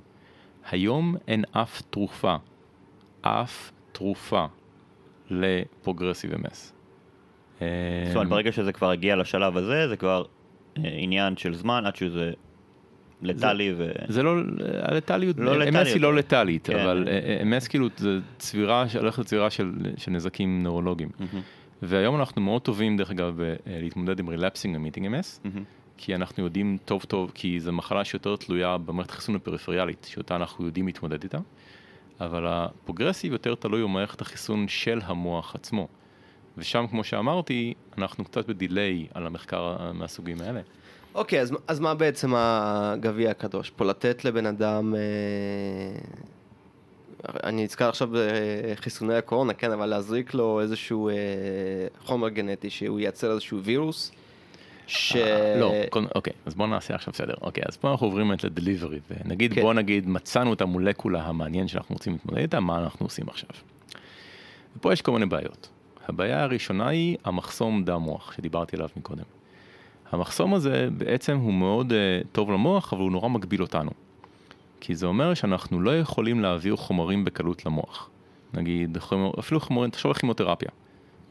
[0.70, 2.36] היום אין אף תרופה,
[3.22, 4.46] אף תרופה
[5.30, 6.72] לפרוגרסיב אמס.
[7.58, 7.66] זאת
[8.14, 10.24] אומרת, ברגע שזה כבר הגיע לשלב הזה, זה כבר
[10.78, 12.32] אה, עניין של זמן עד שזה
[13.22, 13.90] לטלי ו...
[14.08, 14.34] זה לא,
[14.82, 15.64] הלטליות, לא לא.
[15.64, 16.78] MS היא לא לטלית, כן.
[16.78, 21.10] אבל אה, MS כאילו זה צבירה, הולכת לצבירה של, של נזקים נוירולוגיים.
[21.18, 21.40] מהמם,
[21.82, 25.64] והיום אנחנו מאוד טובים דרך אגב אה, להתמודד עם relapsing remitting MS, מהמם.
[25.96, 30.66] כי אנחנו יודעים טוב טוב, כי זו מחלה שיותר תלויה במערכת החיסון הפריפריאלית, שאותה אנחנו
[30.66, 31.38] יודעים להתמודד איתה,
[32.20, 35.88] אבל ה progressive יותר תלוי במערכת החיסון של המוח עצמו.
[36.58, 40.60] ושם, כמו שאמרתי, אנחנו קצת ב delay על המחקר מהסוגים האלה.
[41.14, 43.70] אוקיי, אז, אז מה בעצם הגביע הקדוש?
[43.70, 44.94] פה לתת לבן אדם...
[44.94, 45.00] אה,
[47.44, 51.14] אני נזכר עכשיו בחיסוני הקורונה, כן, אבל להזריק לו איזשהו אה,
[52.04, 54.12] חומר גנטי שהוא ייצר איזשהו וירוס,
[54.90, 55.16] ש...
[55.16, 55.72] אה, לא,
[56.14, 57.34] אוקיי, אז בואו נעשה עכשיו סדר.
[57.40, 59.60] אוקיי, אז פה אנחנו עוברים באמת לדליברי, ונגיד, כן.
[59.60, 63.48] בואו נגיד, מצאנו את המולקולה המעניין שאנחנו רוצים להתמודד איתה, מה אנחנו עושים עכשיו?
[64.76, 65.68] ופה יש כל מיני בעיות.
[66.08, 69.22] הבעיה הראשונה היא המחסום דם מוח, שדיברתי עליו מקודם.
[70.12, 73.90] המחסום הזה בעצם הוא מאוד uh, טוב למוח, אבל הוא נורא מגביל אותנו.
[74.80, 78.10] כי זה אומר שאנחנו לא יכולים להעביר חומרים בקלות למוח.
[78.54, 80.68] נגיד, חומר, אפילו חומרים, תחשוב על כימותרפיה.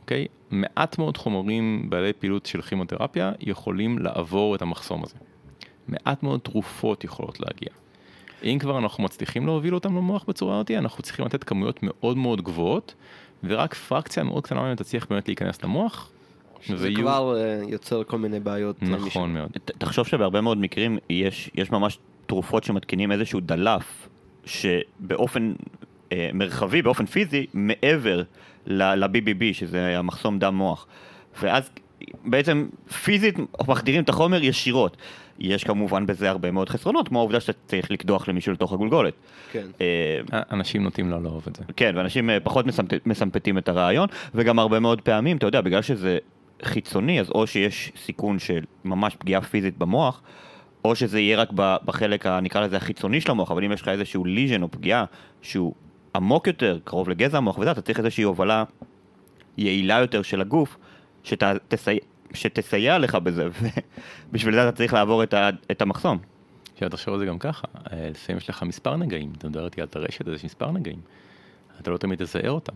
[0.01, 0.27] אוקיי?
[0.51, 5.15] מעט מאוד חומרים בעלי פעילות של כימותרפיה יכולים לעבור את המחסום הזה.
[5.87, 7.69] מעט מאוד תרופות יכולות להגיע.
[8.43, 12.41] אם כבר אנחנו מצליחים להוביל אותם למוח בצורה הזאת, אנחנו צריכים לתת כמויות מאוד מאוד
[12.41, 12.93] גבוהות,
[13.43, 16.11] ורק פרקציה מאוד קטנה מהם תצליח באמת להיכנס למוח.
[16.67, 18.75] זה ויהיו- כבר אה, יוצר כל מיני בעיות.
[18.81, 19.07] למישהו.
[19.07, 19.49] נכון מאוד.
[19.51, 21.97] ת- תחשוב שבהרבה מאוד מקרים יש, יש ממש
[22.27, 24.09] תרופות שמתקינים איזשהו דלף
[24.45, 25.53] שבאופן
[26.33, 28.21] מרחבי, באופן פיזי, מעבר
[28.67, 30.87] ל-BBB, שזה המחסום דם מוח.
[31.41, 31.69] ואז
[32.25, 32.67] בעצם
[33.03, 33.35] פיזית
[33.67, 34.97] מחדירים את החומר ישירות.
[35.39, 39.13] יש כמובן בזה הרבה מאוד חסרונות, כמו העובדה שאתה צריך לקדוח למישהו לתוך הגולגולת.
[39.51, 39.65] כן.
[39.81, 40.19] אה,
[40.51, 41.63] אנשים נוטים לא לאהוב את זה.
[41.75, 45.81] כן, ואנשים אה, פחות מסמפ- מסמפתים את הרעיון, וגם הרבה מאוד פעמים, אתה יודע, בגלל
[45.81, 46.17] שזה
[46.63, 50.21] חיצוני, אז או שיש סיכון של ממש פגיעה פיזית במוח,
[50.85, 51.49] או שזה יהיה רק
[51.85, 55.05] בחלק, נקרא לזה החיצוני של המוח, אבל אם יש לך איזשהו ליז'ן או פגיעה
[55.41, 55.73] שהוא
[56.15, 58.63] עמוק יותר, קרוב לגזע המוח וזה, אתה צריך איזושהי הובלה
[59.57, 60.77] יעילה יותר של הגוף,
[61.23, 61.99] שתסייע,
[62.33, 63.47] שתסייע לך בזה,
[64.31, 66.17] ובשביל זה אתה צריך לעבור את, ה- את המחסום.
[66.73, 69.81] עכשיו תחשוב על זה גם ככה, אה, לפעמים יש לך מספר נגעים, אתה מדבר איתי
[69.81, 70.99] על הרשת, אז יש מספר נגעים.
[71.81, 72.75] אתה לא תמיד תזהה אותם.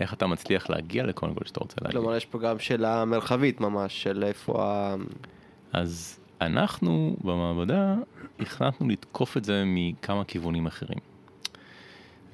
[0.00, 2.00] איך אתה מצליח להגיע לכל נקודה שאתה רוצה להגיע?
[2.00, 4.94] כלומר, יש פה גם שאלה מרחבית ממש, של איפה ה...
[5.72, 7.94] אז אנחנו במעבדה
[8.40, 10.98] החלטנו לתקוף את זה מכמה כיוונים אחרים.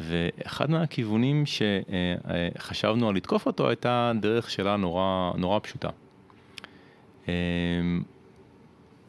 [0.02, 5.88] ואחד מהכיוונים שחשבנו על לתקוף אותו הייתה דרך שאלה נורא, נורא פשוטה.
[7.28, 7.32] אמ,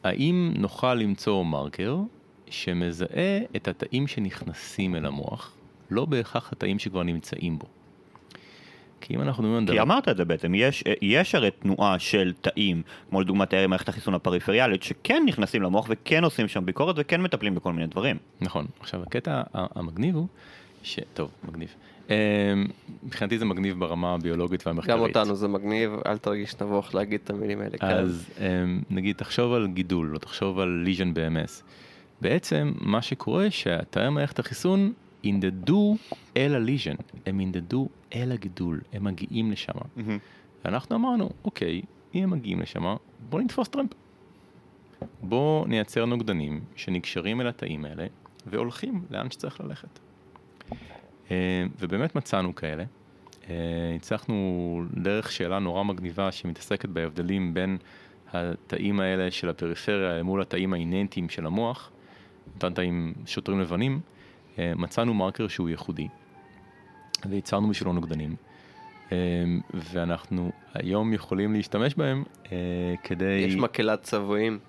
[0.04, 1.98] האם נוכל למצוא מרקר
[2.50, 5.56] שמזהה את התאים שנכנסים אל המוח,
[5.90, 7.66] לא בהכרח התאים שכבר נמצאים בו.
[9.02, 12.82] כי אם אנחנו מדברים כי אמרת את זה בעצם, יש, יש הרי תנועה של תאים,
[13.10, 17.56] כמו לדוגמת תאי מערכת החיסון הפריפריאלית, שכן נכנסים למוח וכן עושים שם ביקורת וכן מטפלים
[17.56, 18.18] בכל מיני דברים.
[18.42, 18.66] נכון.
[18.80, 20.28] עכשיו, הקטע המגניב הוא,
[20.84, 21.00] ש...
[21.14, 21.76] טוב, מגניב.
[22.10, 22.16] אמ,
[23.04, 24.98] מבחינתי זה מגניב ברמה הביולוגית והמחקרית.
[24.98, 27.78] גם אותנו זה מגניב, אל תרגיש נבוך להגיד את המילים האלה.
[27.78, 27.88] כן.
[27.88, 31.64] אז אמ, נגיד, תחשוב על גידול, או תחשוב על ליז'ן ב-MS.
[32.22, 35.98] בעצם, מה שקורה, שהתאי מערכת החיסון ינדדו
[36.38, 39.74] אל הליז'ן, הם ינדדו אל הגידול, הם מגיעים לשם.
[40.66, 41.82] ואנחנו אמרנו, אוקיי,
[42.16, 42.96] אם הם מגיעים לשם,
[43.30, 43.90] בוא נתפוס טרמפ.
[45.22, 48.06] בוא נייצר נוגדנים שנקשרים אל התאים האלה
[48.46, 50.00] והולכים לאן שצריך ללכת.
[51.32, 51.36] אה,
[51.80, 52.84] ובאמת מצאנו כאלה.
[53.50, 53.56] אה,
[53.96, 57.78] הצלחנו דרך שאלה נורא מגניבה שמתעסקת בהבדלים בין
[58.34, 61.92] התאים האלה של הפריפריה מול התאים האיננטיים של המוח,
[62.56, 64.00] אותם תאים שוטרים לבנים,
[64.60, 66.08] אה, מצאנו מרקר שהוא ייחודי,
[67.30, 68.36] וייצרנו בשבילו נוגדנים,
[69.12, 69.18] אה,
[69.74, 72.58] ואנחנו היום יכולים להשתמש בהם אה,
[73.04, 73.26] כדי...
[73.26, 74.60] יש מקהלת צבועים.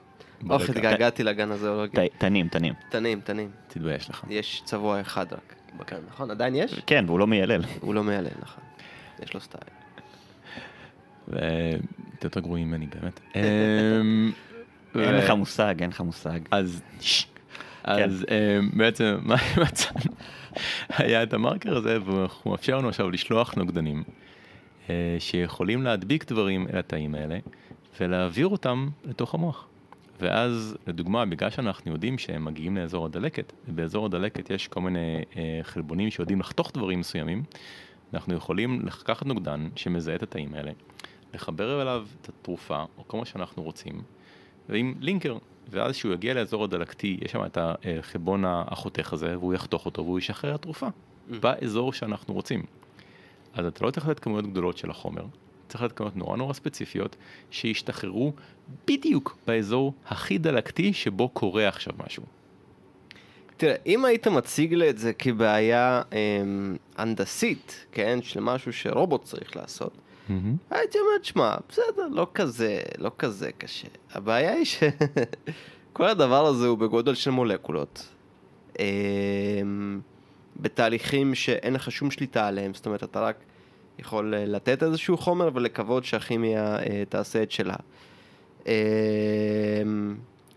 [0.50, 2.08] אוח, התגעגעתי לגן הזואולוגי.
[2.18, 2.74] תנים, תנים.
[2.88, 3.50] תנים, תנים.
[3.68, 4.24] תתבייש לך.
[4.30, 6.30] יש צבוע אחד רק בגן, נכון?
[6.30, 6.80] עדיין יש?
[6.86, 7.62] כן, והוא לא מיילל.
[7.80, 8.64] הוא לא מעלה, נכון.
[9.22, 9.62] יש לו סטייל.
[11.28, 11.78] ואתם
[12.24, 13.20] יותר גרועים ממני באמת.
[13.36, 14.32] אמ,
[14.94, 16.40] אין לך מושג, אין לך מושג.
[16.50, 17.26] אז, ש-
[17.84, 20.14] אז אמ, בעצם מה מצאנו
[20.88, 24.02] היה את המרקר הזה והוא מאפשר לנו עכשיו לשלוח נוגדנים
[24.90, 27.38] אה, שיכולים להדביק דברים אל התאים האלה
[28.00, 29.66] ולהעביר אותם לתוך המוח.
[30.20, 35.60] ואז לדוגמה בגלל שאנחנו יודעים שהם מגיעים לאזור הדלקת ובאזור הדלקת יש כל מיני אה,
[35.62, 37.42] חלבונים שיודעים לחתוך דברים מסוימים
[38.14, 40.72] אנחנו יכולים לקחת נוגדן שמזהה את התאים האלה
[41.34, 44.02] לחבר אליו את התרופה או כל מה שאנחנו רוצים
[44.68, 45.38] ועם לינקר
[45.70, 50.18] ואז כשהוא יגיע לאזור הדלקתי יש שם את החלבון החותך הזה והוא יחתוך אותו והוא
[50.18, 50.86] ישחרר התרופה
[51.40, 52.62] באזור שאנחנו רוצים.
[53.54, 55.24] אז אתה לא צריך לתת כמויות גדולות של החומר,
[55.68, 57.16] צריך כמויות נורא נורא ספציפיות
[57.50, 58.32] שישתחררו
[58.86, 62.22] בדיוק באזור הכי דלקתי שבו קורה עכשיו משהו.
[63.56, 69.56] תראה, אם היית מציג לי את זה כבעיה אמ, הנדסית, כן, של משהו שרובוט צריך
[69.56, 69.92] לעשות,
[70.70, 73.88] הייתי אומר, שמע, בסדר, לא כזה, לא כזה קשה.
[74.12, 78.08] הבעיה היא שכל הדבר הזה הוא בגודל של מולקולות.
[78.78, 80.00] אמ,
[80.60, 83.36] בתהליכים שאין לך שום שליטה עליהם, זאת אומרת, אתה רק
[83.98, 87.76] יכול אה, לתת איזשהו חומר ולקוות שהכימיה אה, תעשה את שלה.
[88.66, 88.72] אמ,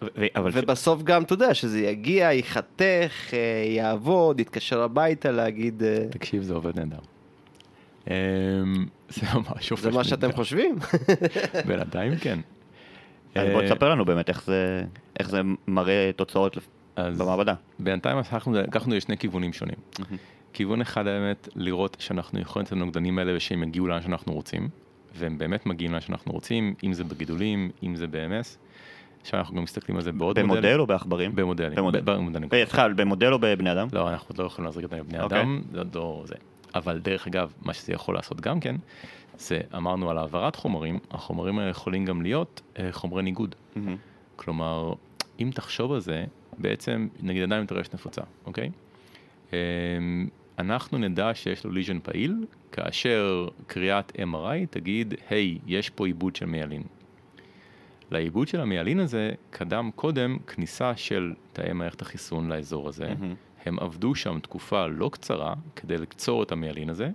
[0.02, 5.84] ו- אבל ובסוף גם, אתה יודע, שזה יגיע, ייחתך, אה, יעבוד, יתקשר הביתה להגיד...
[5.84, 6.98] אה, תקשיב זה עובד נהדר.
[8.08, 8.14] אמ,
[9.10, 10.36] זה ממש עובד זה מה שאתם נהדר.
[10.38, 10.76] חושבים?
[11.68, 12.40] בינתיים כן.
[13.36, 14.84] אז בוא תספר לנו באמת איך זה,
[15.20, 16.58] איך זה מראה תוצאות
[16.98, 17.54] במעבדה.
[17.80, 19.76] בינתיים אנחנו לקחנו לשני כיוונים שונים.
[20.58, 24.70] כיוון אחד באמת לראות שאנחנו יכולים את הנוגדנים האלה ושהם יגיעו לאן שאנחנו רוצים,
[25.16, 28.58] והם באמת מגיעים לאן שאנחנו רוצים, אם זה בגידולים, אם זה ב-MS.
[29.22, 30.62] עכשיו אנחנו גם מסתכלים על זה בעוד מודל.
[30.62, 31.36] במודל או בעכברים?
[31.36, 31.78] במודלים.
[31.78, 32.02] במודל.
[32.02, 32.50] במודלים.
[32.54, 33.88] אה, סליחה, במודל או בבני אדם?
[33.94, 35.42] לא, אנחנו לא יכולים להזריק את זה לבני אוקיי.
[35.42, 36.36] אדם, זה לא זה.
[36.76, 38.76] אבל דרך אגב, מה שזה יכול לעשות גם כן,
[39.38, 43.56] זה אמרנו על העברת חומרים, החומרים האלה יכולים גם להיות אה, חומרי ניגוד.
[44.36, 44.94] כלומר,
[45.40, 46.26] אם תחשוב על זה,
[46.58, 48.70] בעצם, נגיד עדיין טרשת נפוצה, אוקיי?
[50.60, 56.46] אנחנו נדע שיש לו ליז'ן פעיל, כאשר קריאת MRI תגיד, היי, יש פה עיבוד של
[56.46, 56.84] מיילין.
[58.12, 63.08] לעיבוד של המיילין הזה קדם קודם כניסה של תאי מערכת החיסון לאזור הזה.
[63.20, 63.36] מהמם.
[63.66, 67.10] הם עבדו שם תקופה לא קצרה כדי לקצור את המיילין הזה,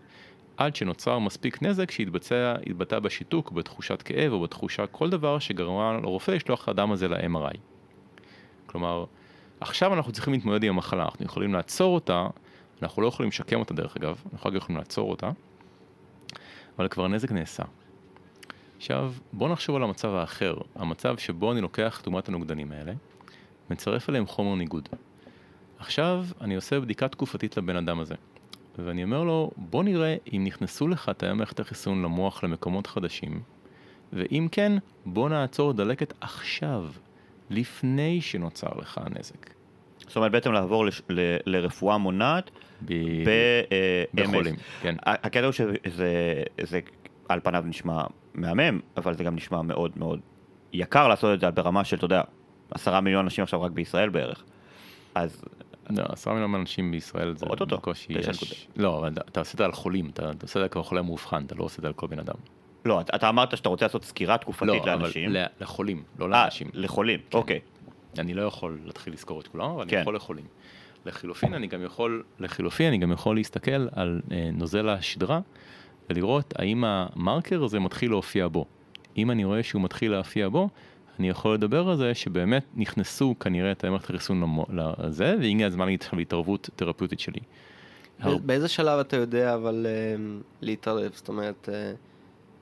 [0.57, 6.31] עד שנוצר מספיק נזק שהתבצע, התבטא בשיתוק, בתחושת כאב או בתחושה כל דבר שגרמה לרופא
[6.31, 7.57] לשלוח את האדם הזה ל-MRI.
[8.67, 9.05] כלומר,
[9.61, 12.27] עכשיו אנחנו צריכים להתמודד עם המחלה, אנחנו יכולים לעצור אותה,
[12.83, 15.31] אנחנו לא יכולים לשקם אותה דרך אגב, אנחנו רק יכולים לעצור אותה,
[16.79, 17.63] אבל כבר הנזק נעשה.
[18.77, 22.93] עכשיו, בוא נחשוב על המצב האחר, המצב שבו אני לוקח את דוגמת הנוגדנים האלה,
[23.71, 24.89] מצרף אליהם חומר ניגוד.
[25.79, 28.15] עכשיו, אני עושה בדיקה תקופתית לבן אדם הזה,
[28.79, 33.43] ואני אומר לו, בוא נראה אם נכנסו לך תאי מערכת החיסון למוח למקומות חדשים,
[34.13, 34.73] ואם כן,
[35.07, 36.87] בוא נעצור דלקת עכשיו,
[37.51, 39.62] לפני שנוצר לך הנזק.
[40.13, 42.51] זאת אומרת בעצם לעבור לש, ל, לרפואה מונעת
[42.85, 42.93] ב-
[43.25, 44.25] ב-MS.
[44.33, 44.95] בחולים, כן.
[45.03, 45.73] הקטע הוא שזה
[46.63, 46.81] זה
[47.29, 48.03] על פניו נשמע
[48.35, 50.21] מהמם, אבל זה גם נשמע מאוד מאוד
[50.73, 52.23] יקר לעשות את זה ברמה של, אתה יודע,
[52.71, 54.45] עשרה מיליון אנשים עכשיו רק בישראל בערך.
[55.15, 55.45] אז
[55.91, 57.47] לא, עשרה מיליון אנשים בישראל זה
[57.77, 58.69] בקושי יש.
[58.77, 61.45] לא, אבל אתה עושה את זה על חולים, אתה עושה את זה כבר חולה מאובחן,
[61.47, 62.35] אתה לא עושה את זה על כל בן אדם.
[62.85, 65.31] לא, אתה- אמרת שאתה רוצה לעשות סקירה תקופתית לא, אבל לאנשים.
[65.61, 66.71] לחולים, לא אה, לאנשים.
[66.75, 67.61] לחולים, אוקיי.
[68.19, 69.97] אני לא יכול להתחיל לזכור את כולם, אבל כן.
[69.97, 70.45] אני יכול לחולים.
[71.07, 75.41] לחילופין אני גם יכול, לחילופין אני גם יכול להסתכל על אה, נוזל השדרה
[76.11, 78.67] ולראות האם המרקר הזה מתחיל להופיע בו.
[79.17, 80.69] אם אני רואה שהוא מתחיל להופיע בו,
[81.19, 84.43] אני יכול לדבר על זה שבאמת נכנסו כנראה את מערכת החיסון
[84.99, 87.41] לזה, והגיע הזמן להת- להתערבות תרפויטית שלי.
[88.47, 90.17] באיזה שלב אתה יודע אבל אה,
[90.61, 91.11] להתערב?
[91.15, 91.93] זאת אומרת, אה,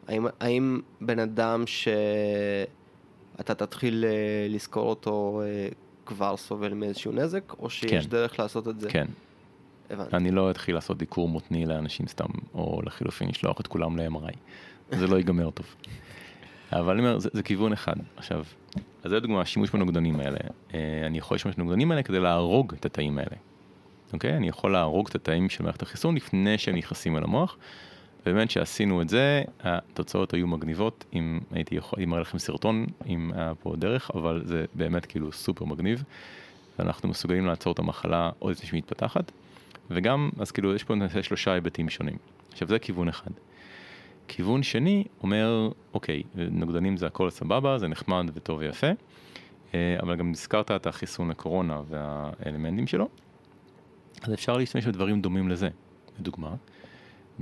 [0.08, 1.62] האם, האם בן אדם
[3.40, 5.68] שאתה תתחיל אה, לזכור אותו אה,
[6.06, 8.10] כבר סובל מאיזשהו נזק, או שיש כן.
[8.10, 8.90] דרך לעשות את זה?
[8.90, 9.06] כן,
[9.90, 10.16] הבנתי.
[10.16, 14.36] אני לא אתחיל לעשות דיקור מותני לאנשים סתם, או לחילופין לשלוח את כולם ל-MRI.
[14.90, 15.66] זה לא ייגמר טוב.
[16.72, 17.94] אבל אני אומר, זה, זה כיוון אחד.
[18.16, 18.44] עכשיו,
[19.02, 20.38] אז זה דוגמה, השימוש בנוגדנים האלה.
[20.74, 23.36] אה, אני יכול להשתמש בנוגדנים האלה כדי להרוג את התאים האלה.
[24.12, 24.36] אוקיי?
[24.36, 27.56] אני יכול להרוג את התאים של מערכת החיסון לפני שהם נכנסים אל המוח.
[28.24, 33.30] באמת שעשינו את זה, התוצאות היו מגניבות, אם הייתי יכול, אם אראה לכם סרטון, אם
[33.34, 36.04] היה פה דרך, אבל זה באמת כאילו סופר מגניב.
[36.78, 39.32] ואנחנו מסוגלים לעצור את המחלה עוד לפני שהיא מתפתחת.
[39.90, 42.16] וגם, אז כאילו, יש פה שלושה היבטים שונים.
[42.52, 43.30] עכשיו, זה כיוון אחד.
[44.28, 48.86] כיוון שני אומר, אוקיי, נוגדנים זה הכל סבבה, זה נחמד וטוב ויפה,
[49.74, 53.08] אה, אבל גם הזכרת את החיסון לקורונה והאלמנטים שלו,
[54.22, 55.68] אז אפשר להשתמש בדברים דומים לזה.
[56.18, 56.54] לדוגמה,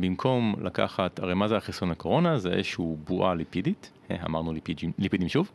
[0.01, 2.39] במקום לקחת, הרי מה זה החיסון לקורונה?
[2.39, 5.51] זה איזשהו בועה ליפידית, אה, אמרנו ליפידים, ליפידים שוב,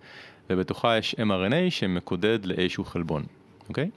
[0.50, 3.24] ובתוכה יש mRNA שמקודד לאיזשהו חלבון,
[3.70, 3.90] אוקיי?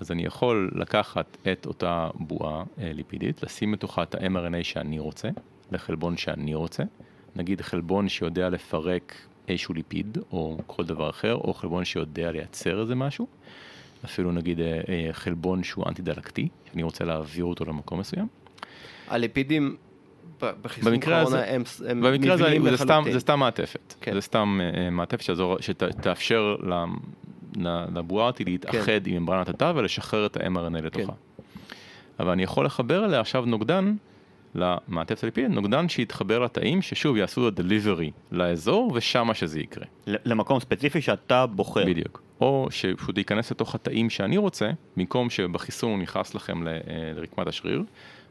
[0.00, 5.28] אז אני יכול לקחת את אותה בועה אה, ליפידית, לשים בתוכה את ה-mRNA שאני רוצה,
[5.72, 6.82] לחלבון שאני רוצה,
[7.36, 9.14] נגיד חלבון שיודע לפרק
[9.48, 13.26] איזשהו ליפיד או כל דבר אחר, או חלבון שיודע לייצר איזה משהו,
[14.04, 18.41] אפילו נגיד אה, אה, חלבון שהוא אנטי דלקתי, שאני רוצה להעביר אותו למקום מסוים.
[19.12, 19.76] הליפידים
[20.62, 23.04] בחיסון קורונה הם, הם במקרה הזה מבניים זה סתם.
[23.12, 24.14] זה סתם מעטפת, כן.
[24.14, 26.72] זה סתם אה, מעטפת שתאפשר ל-
[27.66, 31.06] ל- לבועה אותי להתאחד עם ממברנת התא ולשחרר את ה-mRNA לתוכה.
[31.06, 31.42] כן.
[32.20, 33.94] אבל אני יכול לחבר אליה עכשיו נוגדן
[34.54, 39.84] למעטפת הליפיד, נוגדן שיתחבר לתאים ששוב יעשו לו delivery לאזור ושמה שזה יקרה.
[40.06, 41.86] ל- למקום ספציפי שאתה בוחר.
[41.86, 42.22] בדיוק.
[42.40, 46.78] או שפשוט ייכנס לתוך התאים שאני רוצה, במקום שבחיסון הוא נכנס לכם ל- אה,
[47.16, 47.82] לרקמת השריר,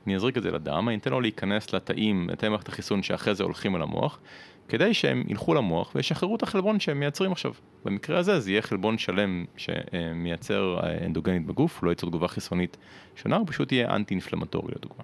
[0.08, 3.44] אני אזריק את זה לדם, אני אתן לו להיכנס לתאים, לתאי מערכת החיסון שאחרי זה
[3.44, 4.20] הולכים אל המוח,
[4.68, 7.54] כדי שהם ילכו למוח וישחררו את החלבון שהם מייצרים עכשיו.
[7.86, 12.78] במקרה הזה זה יהיה חלבון שלם שמייצר אה, אנדוגנית בגוף, לא ייצור תגובה חיסונית
[13.16, 15.04] שונה, הוא פשוט יהיה אנטי אינפלמטורי לדוגמה.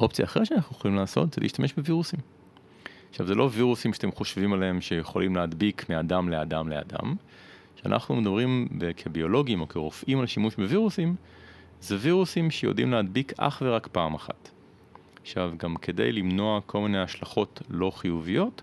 [0.00, 2.20] אופציה אחרת שאנחנו יכולים לעשות זה להשתמש בווירוסים.
[3.10, 7.14] עכשיו זה לא וירוסים שאתם חושבים עליהם שיכולים להדביק מאדם לאדם לאדם.
[7.76, 11.14] כשאנחנו מדברים ב- כביולוגים או כרופאים על שימוש בווירוסים,
[11.80, 14.50] זה וירוסים שיודעים להדביק אך ורק פעם אחת.
[15.22, 18.62] עכשיו, גם כדי למנוע כל מיני השלכות לא חיוביות,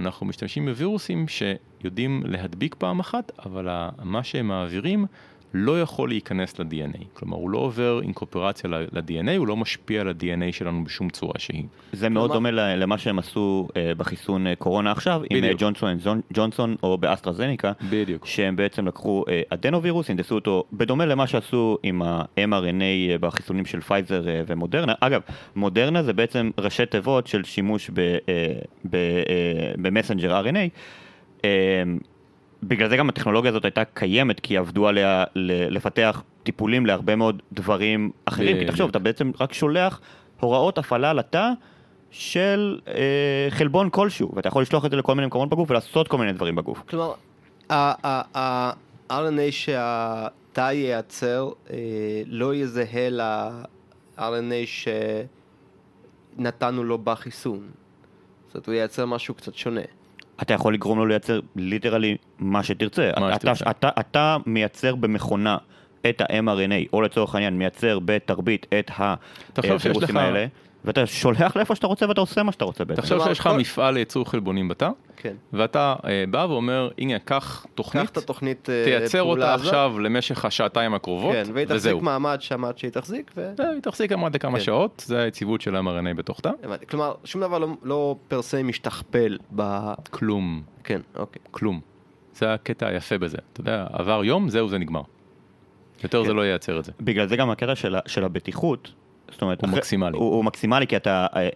[0.00, 5.06] אנחנו משתמשים בווירוסים שיודעים להדביק פעם אחת, אבל מה שהם מעבירים
[5.54, 7.04] לא יכול להיכנס ל-DNA.
[7.12, 11.64] כלומר, הוא לא עובר אינקורפורציה ל-DNA, הוא לא משפיע על ה-DNA שלנו בשום צורה שהיא.
[11.92, 15.50] זה מאוד דומה למה שהם עשו אה, בחיסון אה, קורונה עכשיו, עם אה.
[15.58, 15.98] ג'ונסון
[16.32, 18.26] ג'ונסון או באסטרזניקה, בדיוק.
[18.26, 24.94] שהם בעצם לקחו אדנווירוס, הנדסו אותו, בדומה למה שעשו עם ה-mRNA בחיסונים של פייזר ומודרנה.
[25.00, 25.20] אגב,
[25.56, 27.90] מודרנה זה בעצם ראשי תיבות של שימוש
[29.78, 30.68] ב messenger RNA.
[32.62, 35.24] בגלל זה גם הטכנולוגיה הזאת הייתה קיימת, כי עבדו עליה
[35.70, 38.58] לפתח טיפולים להרבה מאוד דברים אחרים.
[38.58, 38.66] כי.
[38.66, 40.00] תחשוב, אתה בעצם רק שולח
[40.40, 41.50] הוראות הפעלה לתא
[42.10, 46.18] של אה, חלבון כלשהו, ואתה יכול לשלוח את זה לכל מיני מקומות בגוף ולעשות כל
[46.18, 46.82] מיני דברים בגוף.
[46.88, 47.12] כלומר,
[47.70, 51.76] ה-RNA שהתא ייצר אה,
[52.26, 54.66] לא יזהה ל-RNA
[56.36, 57.68] שנתנו לו בחיסון.
[58.46, 59.80] זאת אומרת, הוא ייצר משהו קצת שונה.
[60.42, 63.10] אתה יכול לגרום לו לייצר ליטרלי מה שתרצה.
[63.20, 63.70] מה אתה, שתרצה.
[63.70, 65.56] אתה, אתה מייצר במכונה
[66.08, 68.90] את ה-mRNA, או לצורך העניין מייצר בתרבית את
[69.52, 70.46] תחשוב שיש הווירוסים לך- האלה,
[70.86, 73.02] ואתה שולח לאיפה שאתה רוצה ואתה עושה מה שאתה רוצה בעצם.
[73.02, 75.34] תחשוב שיש לך כל- מפעל לייצור חלבונים בתא, כן.
[75.52, 79.66] ואתה אה, בא ואומר, הנה, קח קח תוכנית, את התוכנית אה, תייצר אותה הזאת.
[79.66, 82.02] עכשיו למשך השעתיים הקרובות, כן, והיא תחזיק.
[82.02, 83.52] מעמד שם עד שהיא תחזיק, ו...
[83.58, 84.64] והיא תחזיק עד לכמה כן.
[84.64, 86.50] שעות, זה היציבות של mRNA בתוך תא.
[86.88, 89.62] כלומר, שום דבר לא, לא פר סה משתכפל ב...
[90.10, 91.42] כלום, כן, אוקיי.
[91.50, 91.80] כלום.
[92.34, 93.38] זה הקטע היפה בזה.
[93.52, 95.02] אתה יודע, עבר יום, זהו, זה נגמר.
[96.04, 96.26] יותר כן.
[96.26, 96.92] זה לא ייצר את זה.
[97.00, 98.92] בגלל זה גם הקטע של, של הבטיחות,
[99.32, 100.16] זאת אומרת, הוא אחרי- מקסימלי.
[100.16, 101.48] הוא, הוא מקסימלי כי אתה, אה,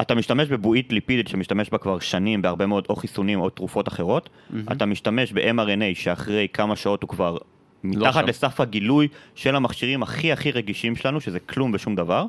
[0.00, 4.28] אתה משתמש בבועית ליפידית שמשתמש בה כבר שנים בהרבה מאוד או חיסונים או תרופות אחרות,
[4.72, 7.36] אתה משתמש ב-mRNA שאחרי כמה שעות הוא כבר
[7.84, 8.26] מתחת שם.
[8.28, 12.24] לסף הגילוי של המכשירים הכי הכי רגישים שלנו, שזה כלום ושום דבר,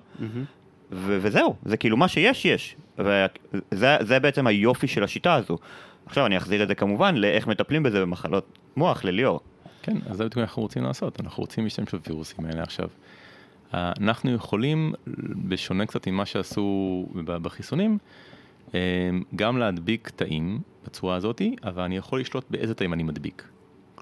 [0.92, 2.76] ו- וזהו, זה כאילו מה שיש, יש.
[2.98, 5.58] וזה זה בעצם היופי של השיטה הזו.
[6.06, 8.46] עכשיו אני אחזיר את זה כמובן לאיך מטפלים בזה במחלות
[8.78, 9.40] מוח, לליאור.
[9.82, 12.88] כן, אז זה בדיוק מה אנחנו רוצים לעשות, אנחנו רוצים להשתמש בווירוסים האלה עכשיו.
[13.74, 14.94] אנחנו יכולים,
[15.48, 17.98] בשונה קצת ממה שעשו בחיסונים,
[18.76, 18.80] אה,
[19.36, 23.48] גם להדביק תאים בצורה הזאת, אבל אני יכול לשלוט באיזה תאים אני מדביק,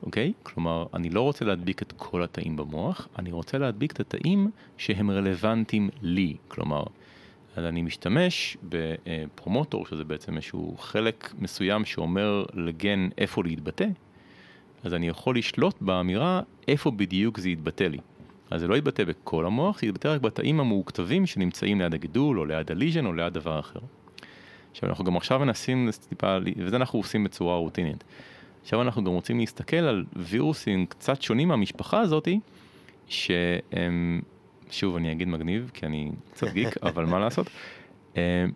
[0.03, 0.33] אוקיי?
[0.43, 5.11] כלומר, אני לא רוצה להדביק את כל התאים במוח, אני רוצה להדביק את התאים שהם
[5.11, 6.83] רלוונטיים לי, כלומר,
[7.55, 13.87] אז אני משתמש בפרומוטור, שזה בעצם איזשהו חלק מסוים שאומר לגן איפה להתבטא,
[14.83, 17.97] אז אני יכול לשלוט באמירה איפה בדיוק זה יתבטא לי.
[18.51, 22.45] אז זה לא יתבטא בכל המוח, זה יתבטא רק בתאים המעוכתבים שנמצאים ליד הגידול, או
[22.45, 23.79] ליד הליז'ן, או ליד דבר אחר.
[24.71, 28.03] עכשיו אנחנו גם עכשיו מנסים טיפה, וזה אנחנו עושים בצורה רוטינית.
[28.61, 32.39] עכשיו אנחנו גם רוצים להסתכל על וירוסים קצת שונים מהמשפחה הזאתי,
[33.07, 34.21] שהם,
[34.71, 37.49] שוב אני אגיד מגניב, כי אני קצת גיק, אבל מה לעשות,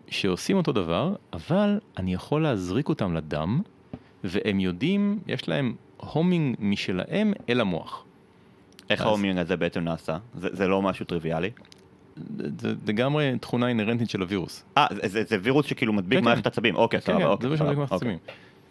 [0.07, 3.61] שעושים אותו דבר, אבל אני יכול להזריק אותם לדם,
[4.23, 8.05] והם יודעים, יש להם הומינג משלהם אל המוח.
[8.89, 10.17] איך ההומינג הזה בעצם נעשה?
[10.35, 11.49] זה, זה לא משהו טריוויאלי.
[12.59, 14.65] זה לגמרי תכונה אינהרנטית של הווירוס.
[14.77, 16.49] אה, זה, וירוס שכאילו מדביק כן, מערכת כן.
[16.49, 16.75] עצבים.
[16.75, 17.49] אוקיי, כן, סבבה, אוקיי.
[17.49, 18.09] זה סבבה, שמדביק מערכת אוקיי.
[18.13, 18.17] עצבים.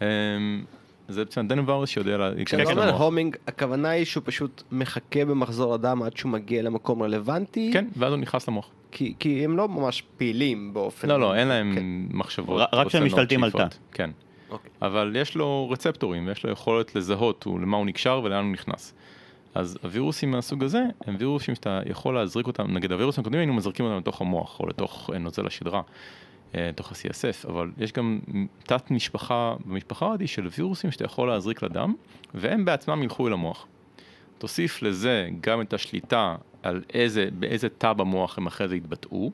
[0.02, 0.64] אמ,
[1.08, 2.94] זה בעצם אדנווירוס שיודע לה- להיכנס כשאתה אומר.
[3.02, 8.12] הומינג, הכוונה היא שהוא פשוט מחכה במחזור הדם עד שהוא מגיע למקום רלוונטי, כן, ואז
[8.12, 8.68] הוא נכנס למוח.
[8.90, 11.08] כי, כי הם לא ממש פעילים באופן...
[11.08, 11.84] לא, לא, אין להם כן.
[12.16, 12.60] מחשבות.
[12.60, 13.50] רק- רק שהם רצונות, משתלטים על.
[13.50, 13.66] תא.
[13.92, 14.10] כן.
[14.50, 14.70] אוקיי.
[14.82, 18.94] אבל יש לו רצפטורים, ויש לו יכולת לזהות הוא- למה הוא נקשר ולאן הוא נכנס.
[19.54, 23.86] אז הווירוסים מהסוג הזה, הם וירוסים שאתה יכול להזריק אותם, נגיד הווירוסים הקודמים היינו מזריקים
[23.86, 25.82] אותם לתוך המוח, או לתוך אה, נוזל השדרה,
[26.54, 28.20] אה, לתוך ה-CSF, אבל יש גם
[28.62, 31.94] תת משפחה במשפחה הזאת של וירוסים שאתה יכול להזריק לדם,
[32.34, 33.66] והם בעצמם ילכו אל המוח.
[34.38, 39.32] תוסיף לזה גם את השליטה על איזה, באיזה תא במוח הם אחרי זה יתבטאו,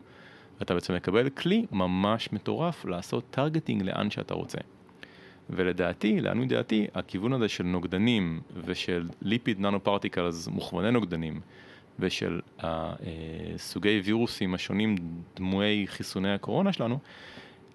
[0.60, 4.58] ואתה בעצם מקבל כלי ממש מטורף לעשות targeting לאן שאתה רוצה.
[5.50, 11.40] ולדעתי, לעניות דעתי, הכיוון הזה של נוגדנים ושל lipid nanoparticles מוכווני נוגדנים
[11.98, 14.96] ושל הסוגי וירוסים השונים
[15.36, 16.98] דמויי חיסוני הקורונה שלנו,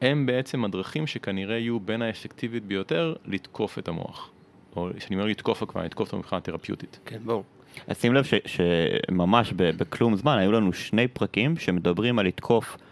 [0.02, 4.32] הם בעצם הדרכים שכנראה יהיו בין האפקטיבית ביותר לתקוף את המוח.
[4.76, 7.00] או כשאני אומר לתקוף הכוונה, לתקוף אותו מבחינה תרפיוטית.
[7.06, 7.44] כן, ברור.
[7.88, 12.78] אז שים לב ש, שממש ב, בכלום זמן היו לנו שני פרקים שמדברים על לתקוף
[12.80, 12.89] אה,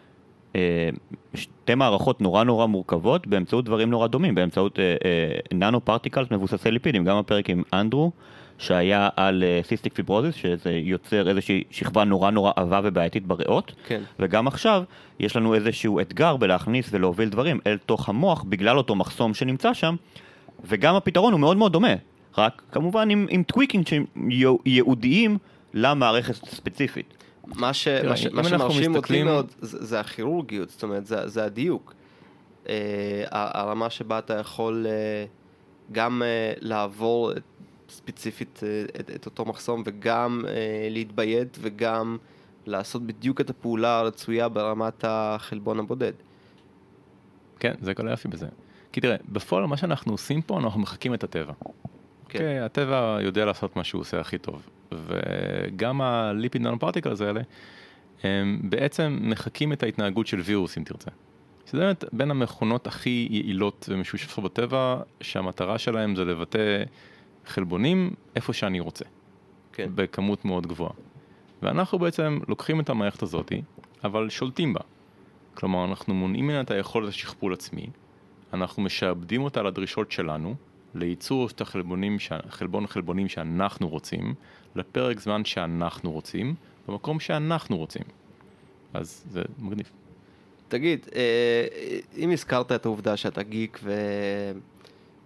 [1.34, 7.04] שתי מערכות נורא נורא מורכבות באמצעות דברים נורא דומים, באמצעות אה, אה, nanoparticles מבוססי ליפידים,
[7.04, 8.12] גם הפרק עם אנדרו
[8.58, 14.02] שהיה על סיסטיק פיברוזיס, שזה יוצר איזושהי שכבה נורא נורא עבה ובעייתית בריאות, כן.
[14.20, 14.84] וגם עכשיו
[15.20, 19.96] יש לנו איזשהו אתגר בלהכניס ולהוביל דברים אל תוך המוח בגלל אותו מחסום שנמצא שם,
[20.64, 21.94] וגם הפתרון הוא מאוד מאוד דומה,
[22.38, 24.06] רק כמובן עם, עם tweaking שהם
[24.66, 25.38] ייעודיים
[25.74, 27.17] למערכת ספציפית.
[27.56, 27.88] מה, ש...
[27.88, 28.26] תראה, מה, ש...
[28.28, 31.94] מה שמרשים אותי מסתכלים- מאוד זה, זה הכירורגיות, זאת אומרת, זה, זה הדיוק.
[32.66, 32.72] ה-
[33.62, 35.26] הרמה שבה אתה יכול אה,
[35.92, 37.32] גם אה, לעבור
[37.90, 40.54] ספציפית אה, את, את אותו מחסום וגם אה,
[40.90, 42.18] להתביית וגם
[42.66, 46.14] לעשות בדיוק את הפעולה הרצויה ברמת החלבון הבודד.
[47.60, 48.48] כן, זה כל היופי בזה.
[48.92, 51.54] כי תראה, בפועל מה שאנחנו עושים פה, אנחנו מחקים את הטבע.
[52.30, 52.40] כן.
[52.40, 52.62] כן.
[52.66, 54.70] הטבע יודע לעשות מה שהוא עושה הכי טוב.
[54.92, 57.42] וגם הליפיד ננו פרטיקלס האלה,
[58.24, 61.12] הם בעצם מחקים את ההתנהגות של וירוס, אם תרצה.
[61.66, 66.84] שזה באמת בין המכונות הכי יעילות ומשושפות בטבע, שהמטרה שלהם זה לבטא
[67.46, 69.06] חלבונים איפה שאני רוצה.
[69.74, 69.90] כן.
[69.96, 70.94] בכמות מאוד גבוהה.
[71.62, 73.62] ואנחנו בעצם לוקחים את המערכת הזאתי,
[74.04, 74.82] אבל שולטים בה.
[75.54, 77.90] כלומר, אנחנו מונעים ממנה את היכולת לשכפול עצמי,
[78.54, 80.56] אנחנו משעבדים אותה לדרישות שלנו,
[80.98, 82.18] לייצור את החלבונים.
[82.50, 84.34] חלבון חלבונים שאנחנו רוצים,
[84.76, 86.56] לפרק זמן שאנחנו רוצים,
[86.88, 88.04] במקום שאנחנו רוצים.
[88.94, 89.92] אז זה מגניב.
[90.68, 91.68] תגיד, אה,
[92.18, 93.80] אם הזכרת את העובדה שאתה גיק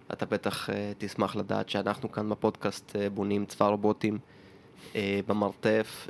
[0.08, 4.18] ואתה בטח אה, תשמח לדעת שאנחנו כאן בפודקאסט אה, בונים צבא רובוטים
[5.26, 6.08] במרתף,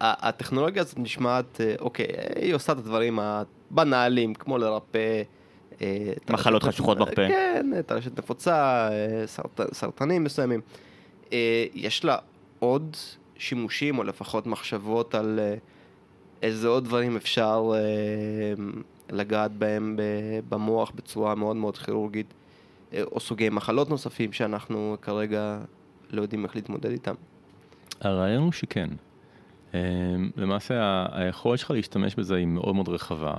[0.00, 2.06] הטכנולוגיה הזאת נשמעת, אוקיי,
[2.36, 5.22] היא עושה את הדברים הבנאליים, כמו לרפא...
[5.82, 7.28] אה, מחלות חשוכות בפה.
[7.28, 10.60] כן, טרשת נפוצה, אה, סרט, סרטנים מסוימים.
[11.32, 12.16] אה, יש לה
[12.58, 12.96] עוד
[13.36, 15.40] שימושים, או לפחות מחשבות על
[16.42, 17.72] איזה עוד דברים אפשר
[19.10, 19.96] לגעת בהם
[20.48, 22.34] במוח בצורה מאוד מאוד כירורגית,
[22.98, 25.58] או סוגי מחלות נוספים שאנחנו כרגע
[26.10, 27.14] לא יודעים איך להתמודד איתם.
[28.00, 28.88] הרעיון הוא שכן.
[30.36, 33.34] למעשה היכולת שלך להשתמש בזה היא מאוד מאוד רחבה.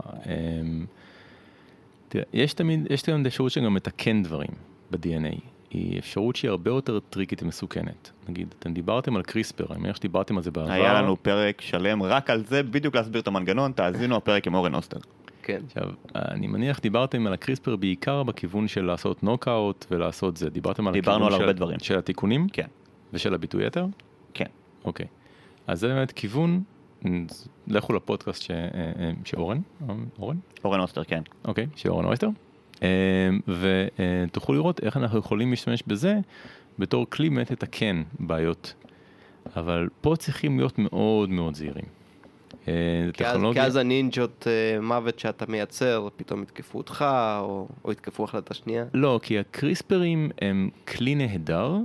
[2.10, 4.50] תראה, יש תמיד, יש תמיד אפשרות שגם מתקן דברים
[4.92, 5.40] ב-DNA.
[5.70, 8.12] היא אפשרות שהיא הרבה יותר טריקית ומסוכנת.
[8.30, 10.72] נגיד, אתם דיברתם על קריספר, אני מניח שדיברתם על זה בעבר.
[10.72, 14.76] היה לנו פרק שלם רק על זה, בדיוק להסביר את המנגנון, תאזינו הפרק עם אורן
[14.76, 14.98] אוסטר.
[15.44, 15.62] כן.
[15.68, 20.50] עכשיו, אני מניח דיברתם על הקריספר בעיקר בכיוון של לעשות נוקאוט ולעשות זה.
[20.50, 21.80] דיברתם על דיברנו הכיוון על של, הרבה דברים.
[21.80, 22.50] של התיקונים?
[22.50, 22.68] כן.
[23.14, 23.86] ושל הביטוי יתר?
[24.34, 24.46] כן.
[24.86, 25.06] אוקיי.
[25.68, 26.64] אז זה באמת כיוון,
[27.68, 28.58] לכו לפודקאסט ש, אה,
[29.00, 29.60] אה, שאורן,
[30.20, 30.38] אורן?
[30.64, 31.22] אורן אוסטר, כן.
[31.46, 32.30] אוקיי, שאורן אויסטר.
[32.84, 33.30] אה,
[34.28, 36.20] ותוכלו לראות איך אנחנו יכולים להשתמש בזה
[36.80, 38.74] בתור כלי באמת לתקן בעיות.
[39.56, 41.86] אבל פה צריכים להיות מאוד מאוד זהירים.
[42.66, 42.72] זה
[43.54, 44.48] כי אז, הנינג'ות
[44.82, 47.06] מוות שאתה מייצר, פתאום יתקפו אותך,
[47.40, 48.86] או, או יתקפו אחד את השנייה.
[48.94, 51.78] לא, כי הקריספרים הם כלי נהדר.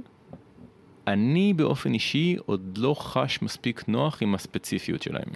[1.06, 5.28] אני באופן אישי עוד לא חש מספיק נוח עם הספציפיות שלהם.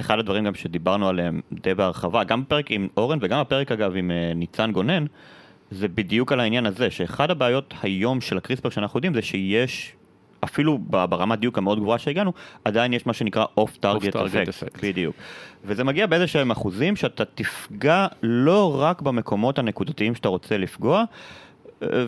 [0.00, 4.10] אחד הדברים גם שדיברנו עליהם די בהרחבה, גם בפרק עם אורן וגם הפרק אגב עם
[4.10, 5.04] אה, ניצן גונן,
[5.70, 9.92] זה בדיוק על העניין הזה, שאחד הבעיות היום של הקריספר שאנחנו יודעים זה שיש,
[10.44, 12.32] אפילו ברמת דיוק המאוד גבוהה שהגענו,
[12.64, 14.78] עדיין יש מה שנקרא אוף טארגט אפקט, effect.
[14.82, 15.16] בדיוק.
[15.64, 21.04] וזה מגיע באיזה שהם אחוזים שאתה תפגע לא רק במקומות הנקודתיים שאתה רוצה לפגוע,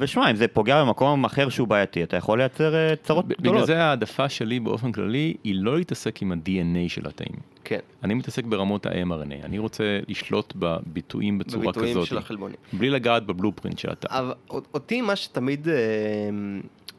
[0.01, 3.55] ושמע, אם זה פוגע במקום אחר שהוא בעייתי, אתה יכול לייצר אה, צרות ב- גדולות.
[3.55, 7.37] בגלל זה העדפה שלי באופן כללי היא לא להתעסק עם ה-DNA של התאים.
[7.65, 12.57] כן, אני מתעסק ברמות ה-mRNA, אני רוצה לשלוט בביטויים בצורה בביטויים כזאת, של החלבונים.
[12.73, 14.09] בלי לגעת בבלופרינט של התא.
[14.11, 15.75] אבל אותי מה שתמיד אה,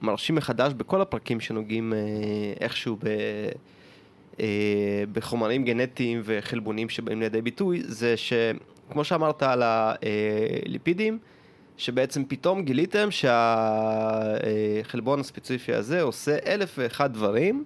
[0.01, 1.99] מרשים מחדש בכל הפרקים שנוגעים אה,
[2.61, 3.07] איכשהו ב,
[4.39, 11.19] אה, בחומרים גנטיים וחלבונים שבאים לידי ביטוי, זה שכמו שאמרת על הליפידים,
[11.77, 13.07] שבעצם פתאום גיליתם
[14.83, 17.63] שהחלבון הספציפי הזה עושה אלף ואחד דברים,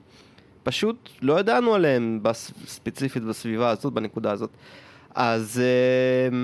[0.63, 2.19] פשוט לא ידענו עליהם
[2.65, 4.49] ספציפית בסביבה הזאת, בנקודה הזאת.
[5.15, 6.37] אז אה,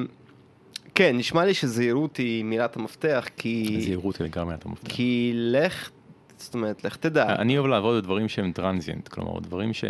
[0.96, 3.78] כן, נשמע לי שזהירות היא מילת המפתח, כי...
[3.82, 4.92] זהירות היא לגמרי אתה מפתח.
[4.96, 5.90] כי לך,
[6.38, 7.36] זאת אומרת, לך תדע.
[7.36, 9.86] אני אוהב לעבוד בדברים שהם טרנזיאנט, כלומר דברים ש...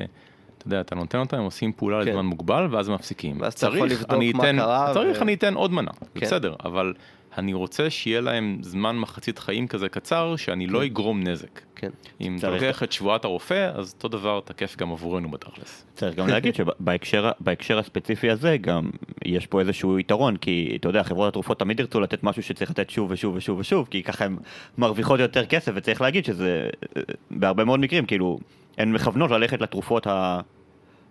[0.57, 2.09] אתה יודע, אתה נותן אותם, הם עושים פעולה כן.
[2.09, 3.41] לזמן מוגבל ואז מפסיקים.
[3.41, 6.19] ואז אתה יכול צריך, לבדוק מה אתן- קרה צריך, ו- אני אתן עוד מנה, כן.
[6.26, 6.93] בסדר, אבל
[7.38, 11.62] אני רוצה שיהיה להם זמן מחצית חיים כזה קצר, שאני לא אגרום נזק.
[11.76, 11.90] כן.
[12.22, 15.86] אם אתה לוקח את שבועת הרופא, אז אותו דבר תקף גם עבורנו בתכלס.
[15.96, 18.90] צריך גם להגיד שבהקשר בהקשר הספציפי הזה גם
[19.26, 22.90] יש פה איזשהו יתרון, כי אתה יודע, חברות התרופות תמיד ירצו לתת משהו שצריך לתת
[22.90, 24.38] שוב ושוב ושוב ושוב, כי ככה הן
[24.78, 28.40] מרוויחות יותר כסף, וצריך להגיד שזה אה, בהרבה מאוד מקרים, כאילו,
[28.78, 30.40] הן מכוונות ללכת לתרופות ה...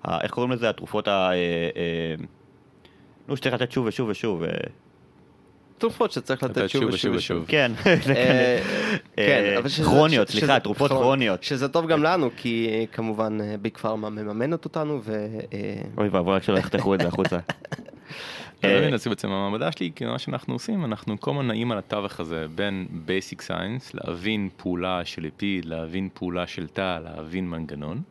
[0.05, 0.69] ה איך קוראים לזה?
[0.71, 1.31] התרופות ה...
[1.31, 1.35] אה,
[1.77, 2.15] אה,
[3.29, 4.43] נו, שצריך לתת שוב ושוב ושוב.
[5.85, 7.45] אה, תרופות שצריך לתת שוב ושוב ושוב.
[7.49, 7.97] כן, אה.
[9.17, 11.43] כן, אה, אבל שזה- כרוניות, שזה- סליחה, תרופות כרונ- כרוניות.
[11.43, 15.13] שזה טוב גם לנו, כי אה, כמובן אה, ביג פארמה מממנת אותנו, ו...
[15.53, 15.59] אה,
[15.99, 17.39] אוי ואבוי, רק שלא יחתכו את זה החוצה.
[18.63, 21.79] אז אה, אני בעצם המעבדה שלי, כי מה שאנחנו עושים, אנחנו כל הזמן נעים על
[21.79, 28.03] התווך הזה בין basic science, להבין פעולה של ליפיד, להבין פעולה של תא, להבין מנגנון,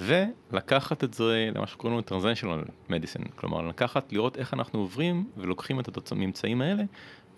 [0.00, 5.80] ולקחת את זה למה שקוראים לו transitional medicine, כלומר לקחת, לראות איך אנחנו עוברים ולוקחים
[5.80, 6.82] את הממצאים האלה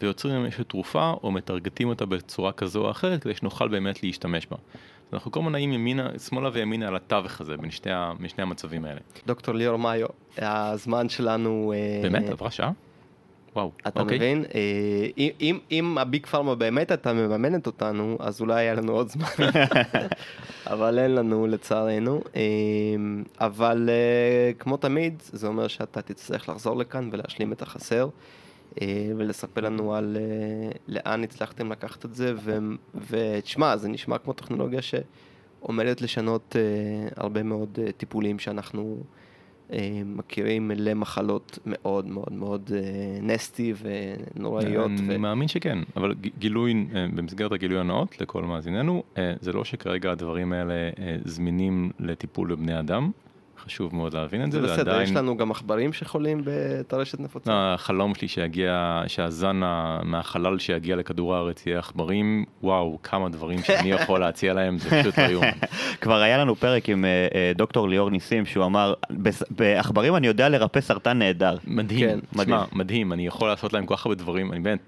[0.00, 4.46] ויוצרים להם איזושהי תרופה או מטרגטים אותה בצורה כזו או אחרת כדי שנוכל באמת להשתמש
[4.46, 4.56] בה.
[4.56, 8.42] אז אנחנו כל הזמן נעים ימינה, שמאלה וימינה על התווך הזה בין ה- בין שני
[8.42, 9.00] המצבים האלה.
[9.26, 10.06] דוקטור ליאור מאיו,
[10.38, 11.72] הזמן שלנו...
[11.76, 12.30] אה, באמת?
[12.30, 12.70] עברה שעה?
[13.56, 14.16] וואו, אתה אוקיי.
[14.16, 14.44] מבין?
[14.54, 14.60] אה,
[15.18, 19.26] אם- אם- אם הביג פארמה באמת הייתה מממנת אותנו, אז אולי היה לנו עוד זמן.
[20.72, 22.20] אבל אין לנו לצערנו.
[22.36, 22.42] אה,
[23.40, 28.08] אבל אה, כמו תמיד, זה אומר שאתה תצטרך לחזור לכאן ולהשלים את החסר.
[29.16, 30.16] ולספר לנו על
[30.88, 32.34] לאן הצלחתם לקחת את זה,
[33.10, 36.56] ותשמע, זה נשמע כמו טכנולוגיה שעומדת לשנות
[37.16, 39.02] הרבה מאוד טיפולים שאנחנו
[40.04, 42.80] מכירים למחלות מאוד מאוד מאוד אה,
[43.22, 44.90] נסטי ונוראיות.
[44.98, 45.18] אני ו...
[45.18, 50.52] מאמין שכן, אבל גילוי, אה, במסגרת הגילוי הנאות לכל מאזיננו, אה, זה לא שכרגע הדברים
[50.52, 53.10] האלה אה, זמינים לטיפול בבני אדם,
[53.64, 55.08] חשוב מאוד להבין את זה זה, בסדר, ועדיין...
[55.10, 57.50] יש לנו גם עכברים שחולים בטרשת נפוצה.
[57.50, 59.60] לא, החלום שלי שיגיע, שהזן
[60.02, 65.18] מהחלל שיגיע לכדור הארץ יהיה עכברים, וואו, כמה דברים שאני יכול להציע להם, זה פשוט
[65.18, 65.44] לא איום.
[66.00, 70.26] כבר היה לנו פרק עם אה, אה, דוקטור ליאור ניסים, שהוא אמר, "בס- בעכברים אני
[70.26, 71.56] יודע לרפא סרטן נהדר.
[71.66, 72.56] מדהים, כן, מדהים.
[72.72, 74.78] מדהים, אני יכול לעשות להם כל כך הרבה דברים, אני באמת,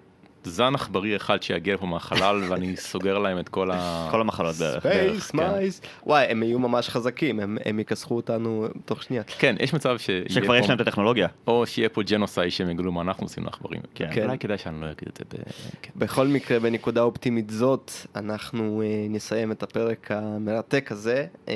[0.46, 4.08] זן עכברי אחד שיגיע לפה מהחלל ואני סוגר להם את כל ה...
[4.10, 4.78] כל המחלות בערך.
[4.86, 5.38] space, כן.
[5.38, 5.80] mice.
[6.06, 9.22] וואי, הם יהיו ממש חזקים, הם- הם יכסחו אותנו תוך שנייה.
[9.38, 11.28] כן, יש מצב שיהיה שכבר יש פה- להם את הטכנולוגיה.
[11.46, 13.80] או שיהיה פה genocide שהם יגלו מה אנחנו עושים לעכברים.
[13.94, 14.08] כן.
[14.12, 14.24] כן.
[14.24, 15.42] אולי כדאי שאני לא אגיד את זה ב...
[15.82, 15.90] כן.
[15.96, 21.26] בכל מקרה, בנקודה אופטימית זאת, אנחנו אה, נסיים את הפרק המרתק הזה.
[21.48, 21.54] אה,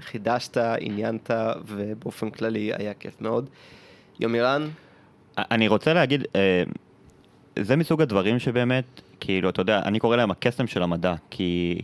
[0.00, 1.30] חידשת, עניינת,
[1.66, 3.48] ובאופן כללי היה כיף מאוד.
[4.20, 4.68] יומירן,
[5.38, 6.62] אני רוצה להגיד, אה,
[7.58, 8.84] זה מסוג הדברים שבאמת,
[9.20, 11.80] כאילו, אתה יודע, אני קורא להם הקסם של המדע, כי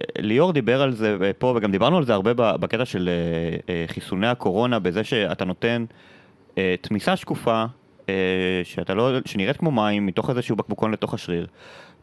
[0.00, 3.84] אה, ליאור דיבר על זה פה, וגם דיברנו על זה הרבה בקטע של אה, אה,
[3.88, 5.84] חיסוני הקורונה, בזה שאתה נותן
[6.58, 7.64] אה, תמיסה שקופה,
[8.08, 8.14] אה,
[8.64, 11.46] שאתה לא, שנראית כמו מים, מתוך איזשהו בקבוקון לתוך השריר,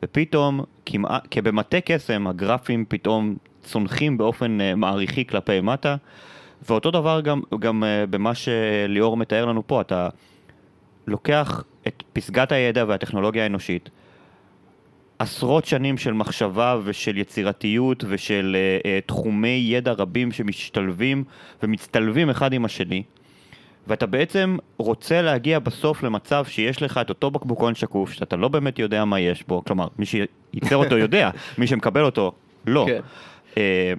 [0.03, 5.95] ופתאום, כמעט, כבמטה קסם, הגרפים פתאום צונחים באופן אה, מעריכי כלפי מטה.
[6.69, 10.09] ואותו דבר גם, גם במה שליאור מתאר לנו פה, אתה
[11.09, 13.89] לוקח את פסגת הידע והטכנולוגיה האנושית,
[15.19, 21.23] עשרות שנים של מחשבה ושל יצירתיות ושל uh, uh, תחומי ידע רבים שמשתלבים
[21.63, 23.03] ומצטלבים אחד עם השני,
[23.87, 28.79] ואתה בעצם רוצה להגיע בסוף למצב שיש לך את אותו בקבוקון שקוף, שאתה לא באמת
[28.79, 32.31] יודע מה יש בו, כלומר, מי שייצר אותו יודע, מי שמקבל אותו,
[32.67, 32.87] לא.
[32.87, 33.01] כן.
[33.57, 33.93] אה,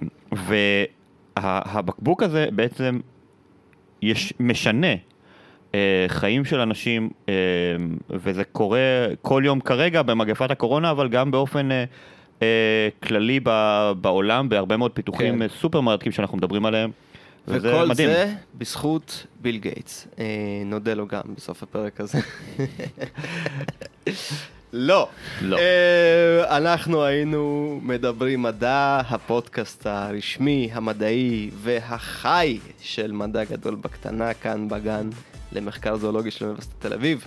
[1.37, 2.99] והבקבוק הזה בעצם
[4.01, 4.95] יש, משנה
[6.07, 7.33] חיים של אנשים, אה,
[8.09, 8.79] וזה קורה
[9.21, 11.83] כל יום כרגע במגפת הקורונה, אבל גם באופן אה,
[12.41, 13.39] אה, כללי
[14.01, 15.41] בעולם, בהרבה מאוד פיתוחים כן.
[15.41, 16.91] אה, סופר מרתקים שאנחנו מדברים עליהם.
[17.47, 18.09] וזה וכל מדהים.
[18.09, 20.07] זה בזכות ביל גייטס.
[20.19, 20.25] אה,
[20.65, 22.17] נודה לו גם בסוף הפרק הזה.
[24.73, 25.07] לא.
[25.41, 25.57] לא.
[25.57, 35.09] אה, אנחנו היינו מדברים מדע, הפודקאסט הרשמי, המדעי והחי של מדע גדול בקטנה, כאן בגן
[35.51, 37.25] למחקר זואולוגי של אוניברסיטת תל אביב.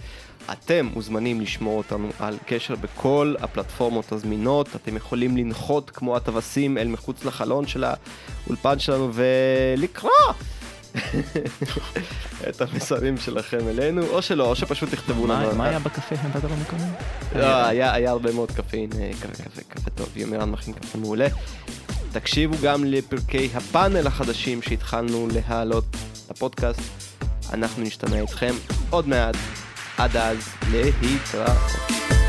[0.52, 4.68] אתם מוזמנים לשמוע אותנו על קשר בכל הפלטפורמות הזמינות.
[4.76, 10.10] אתם יכולים לנחות כמו הטווסים אל מחוץ לחלון של האולפן שלנו ולקרוא
[12.48, 15.54] את המסרים שלכם אלינו, או שלא, או שפשוט תכתבו לנו.
[15.56, 16.88] מה היה בקפה שנתת לנו מקודם?
[17.34, 21.26] לא, היה, הרבה מאוד קפאין, אה, קפה, קפה, קפה טוב, יומירן מכין קפה מעולה.
[22.12, 25.84] תקשיבו גם לפרקי הפאנל החדשים שהתחלנו להעלות
[26.30, 26.80] לפודקאסט.
[27.52, 28.54] אנחנו נשתמע איתכם
[28.90, 29.36] עוד מעט.
[29.98, 32.23] עד אז, להתראות.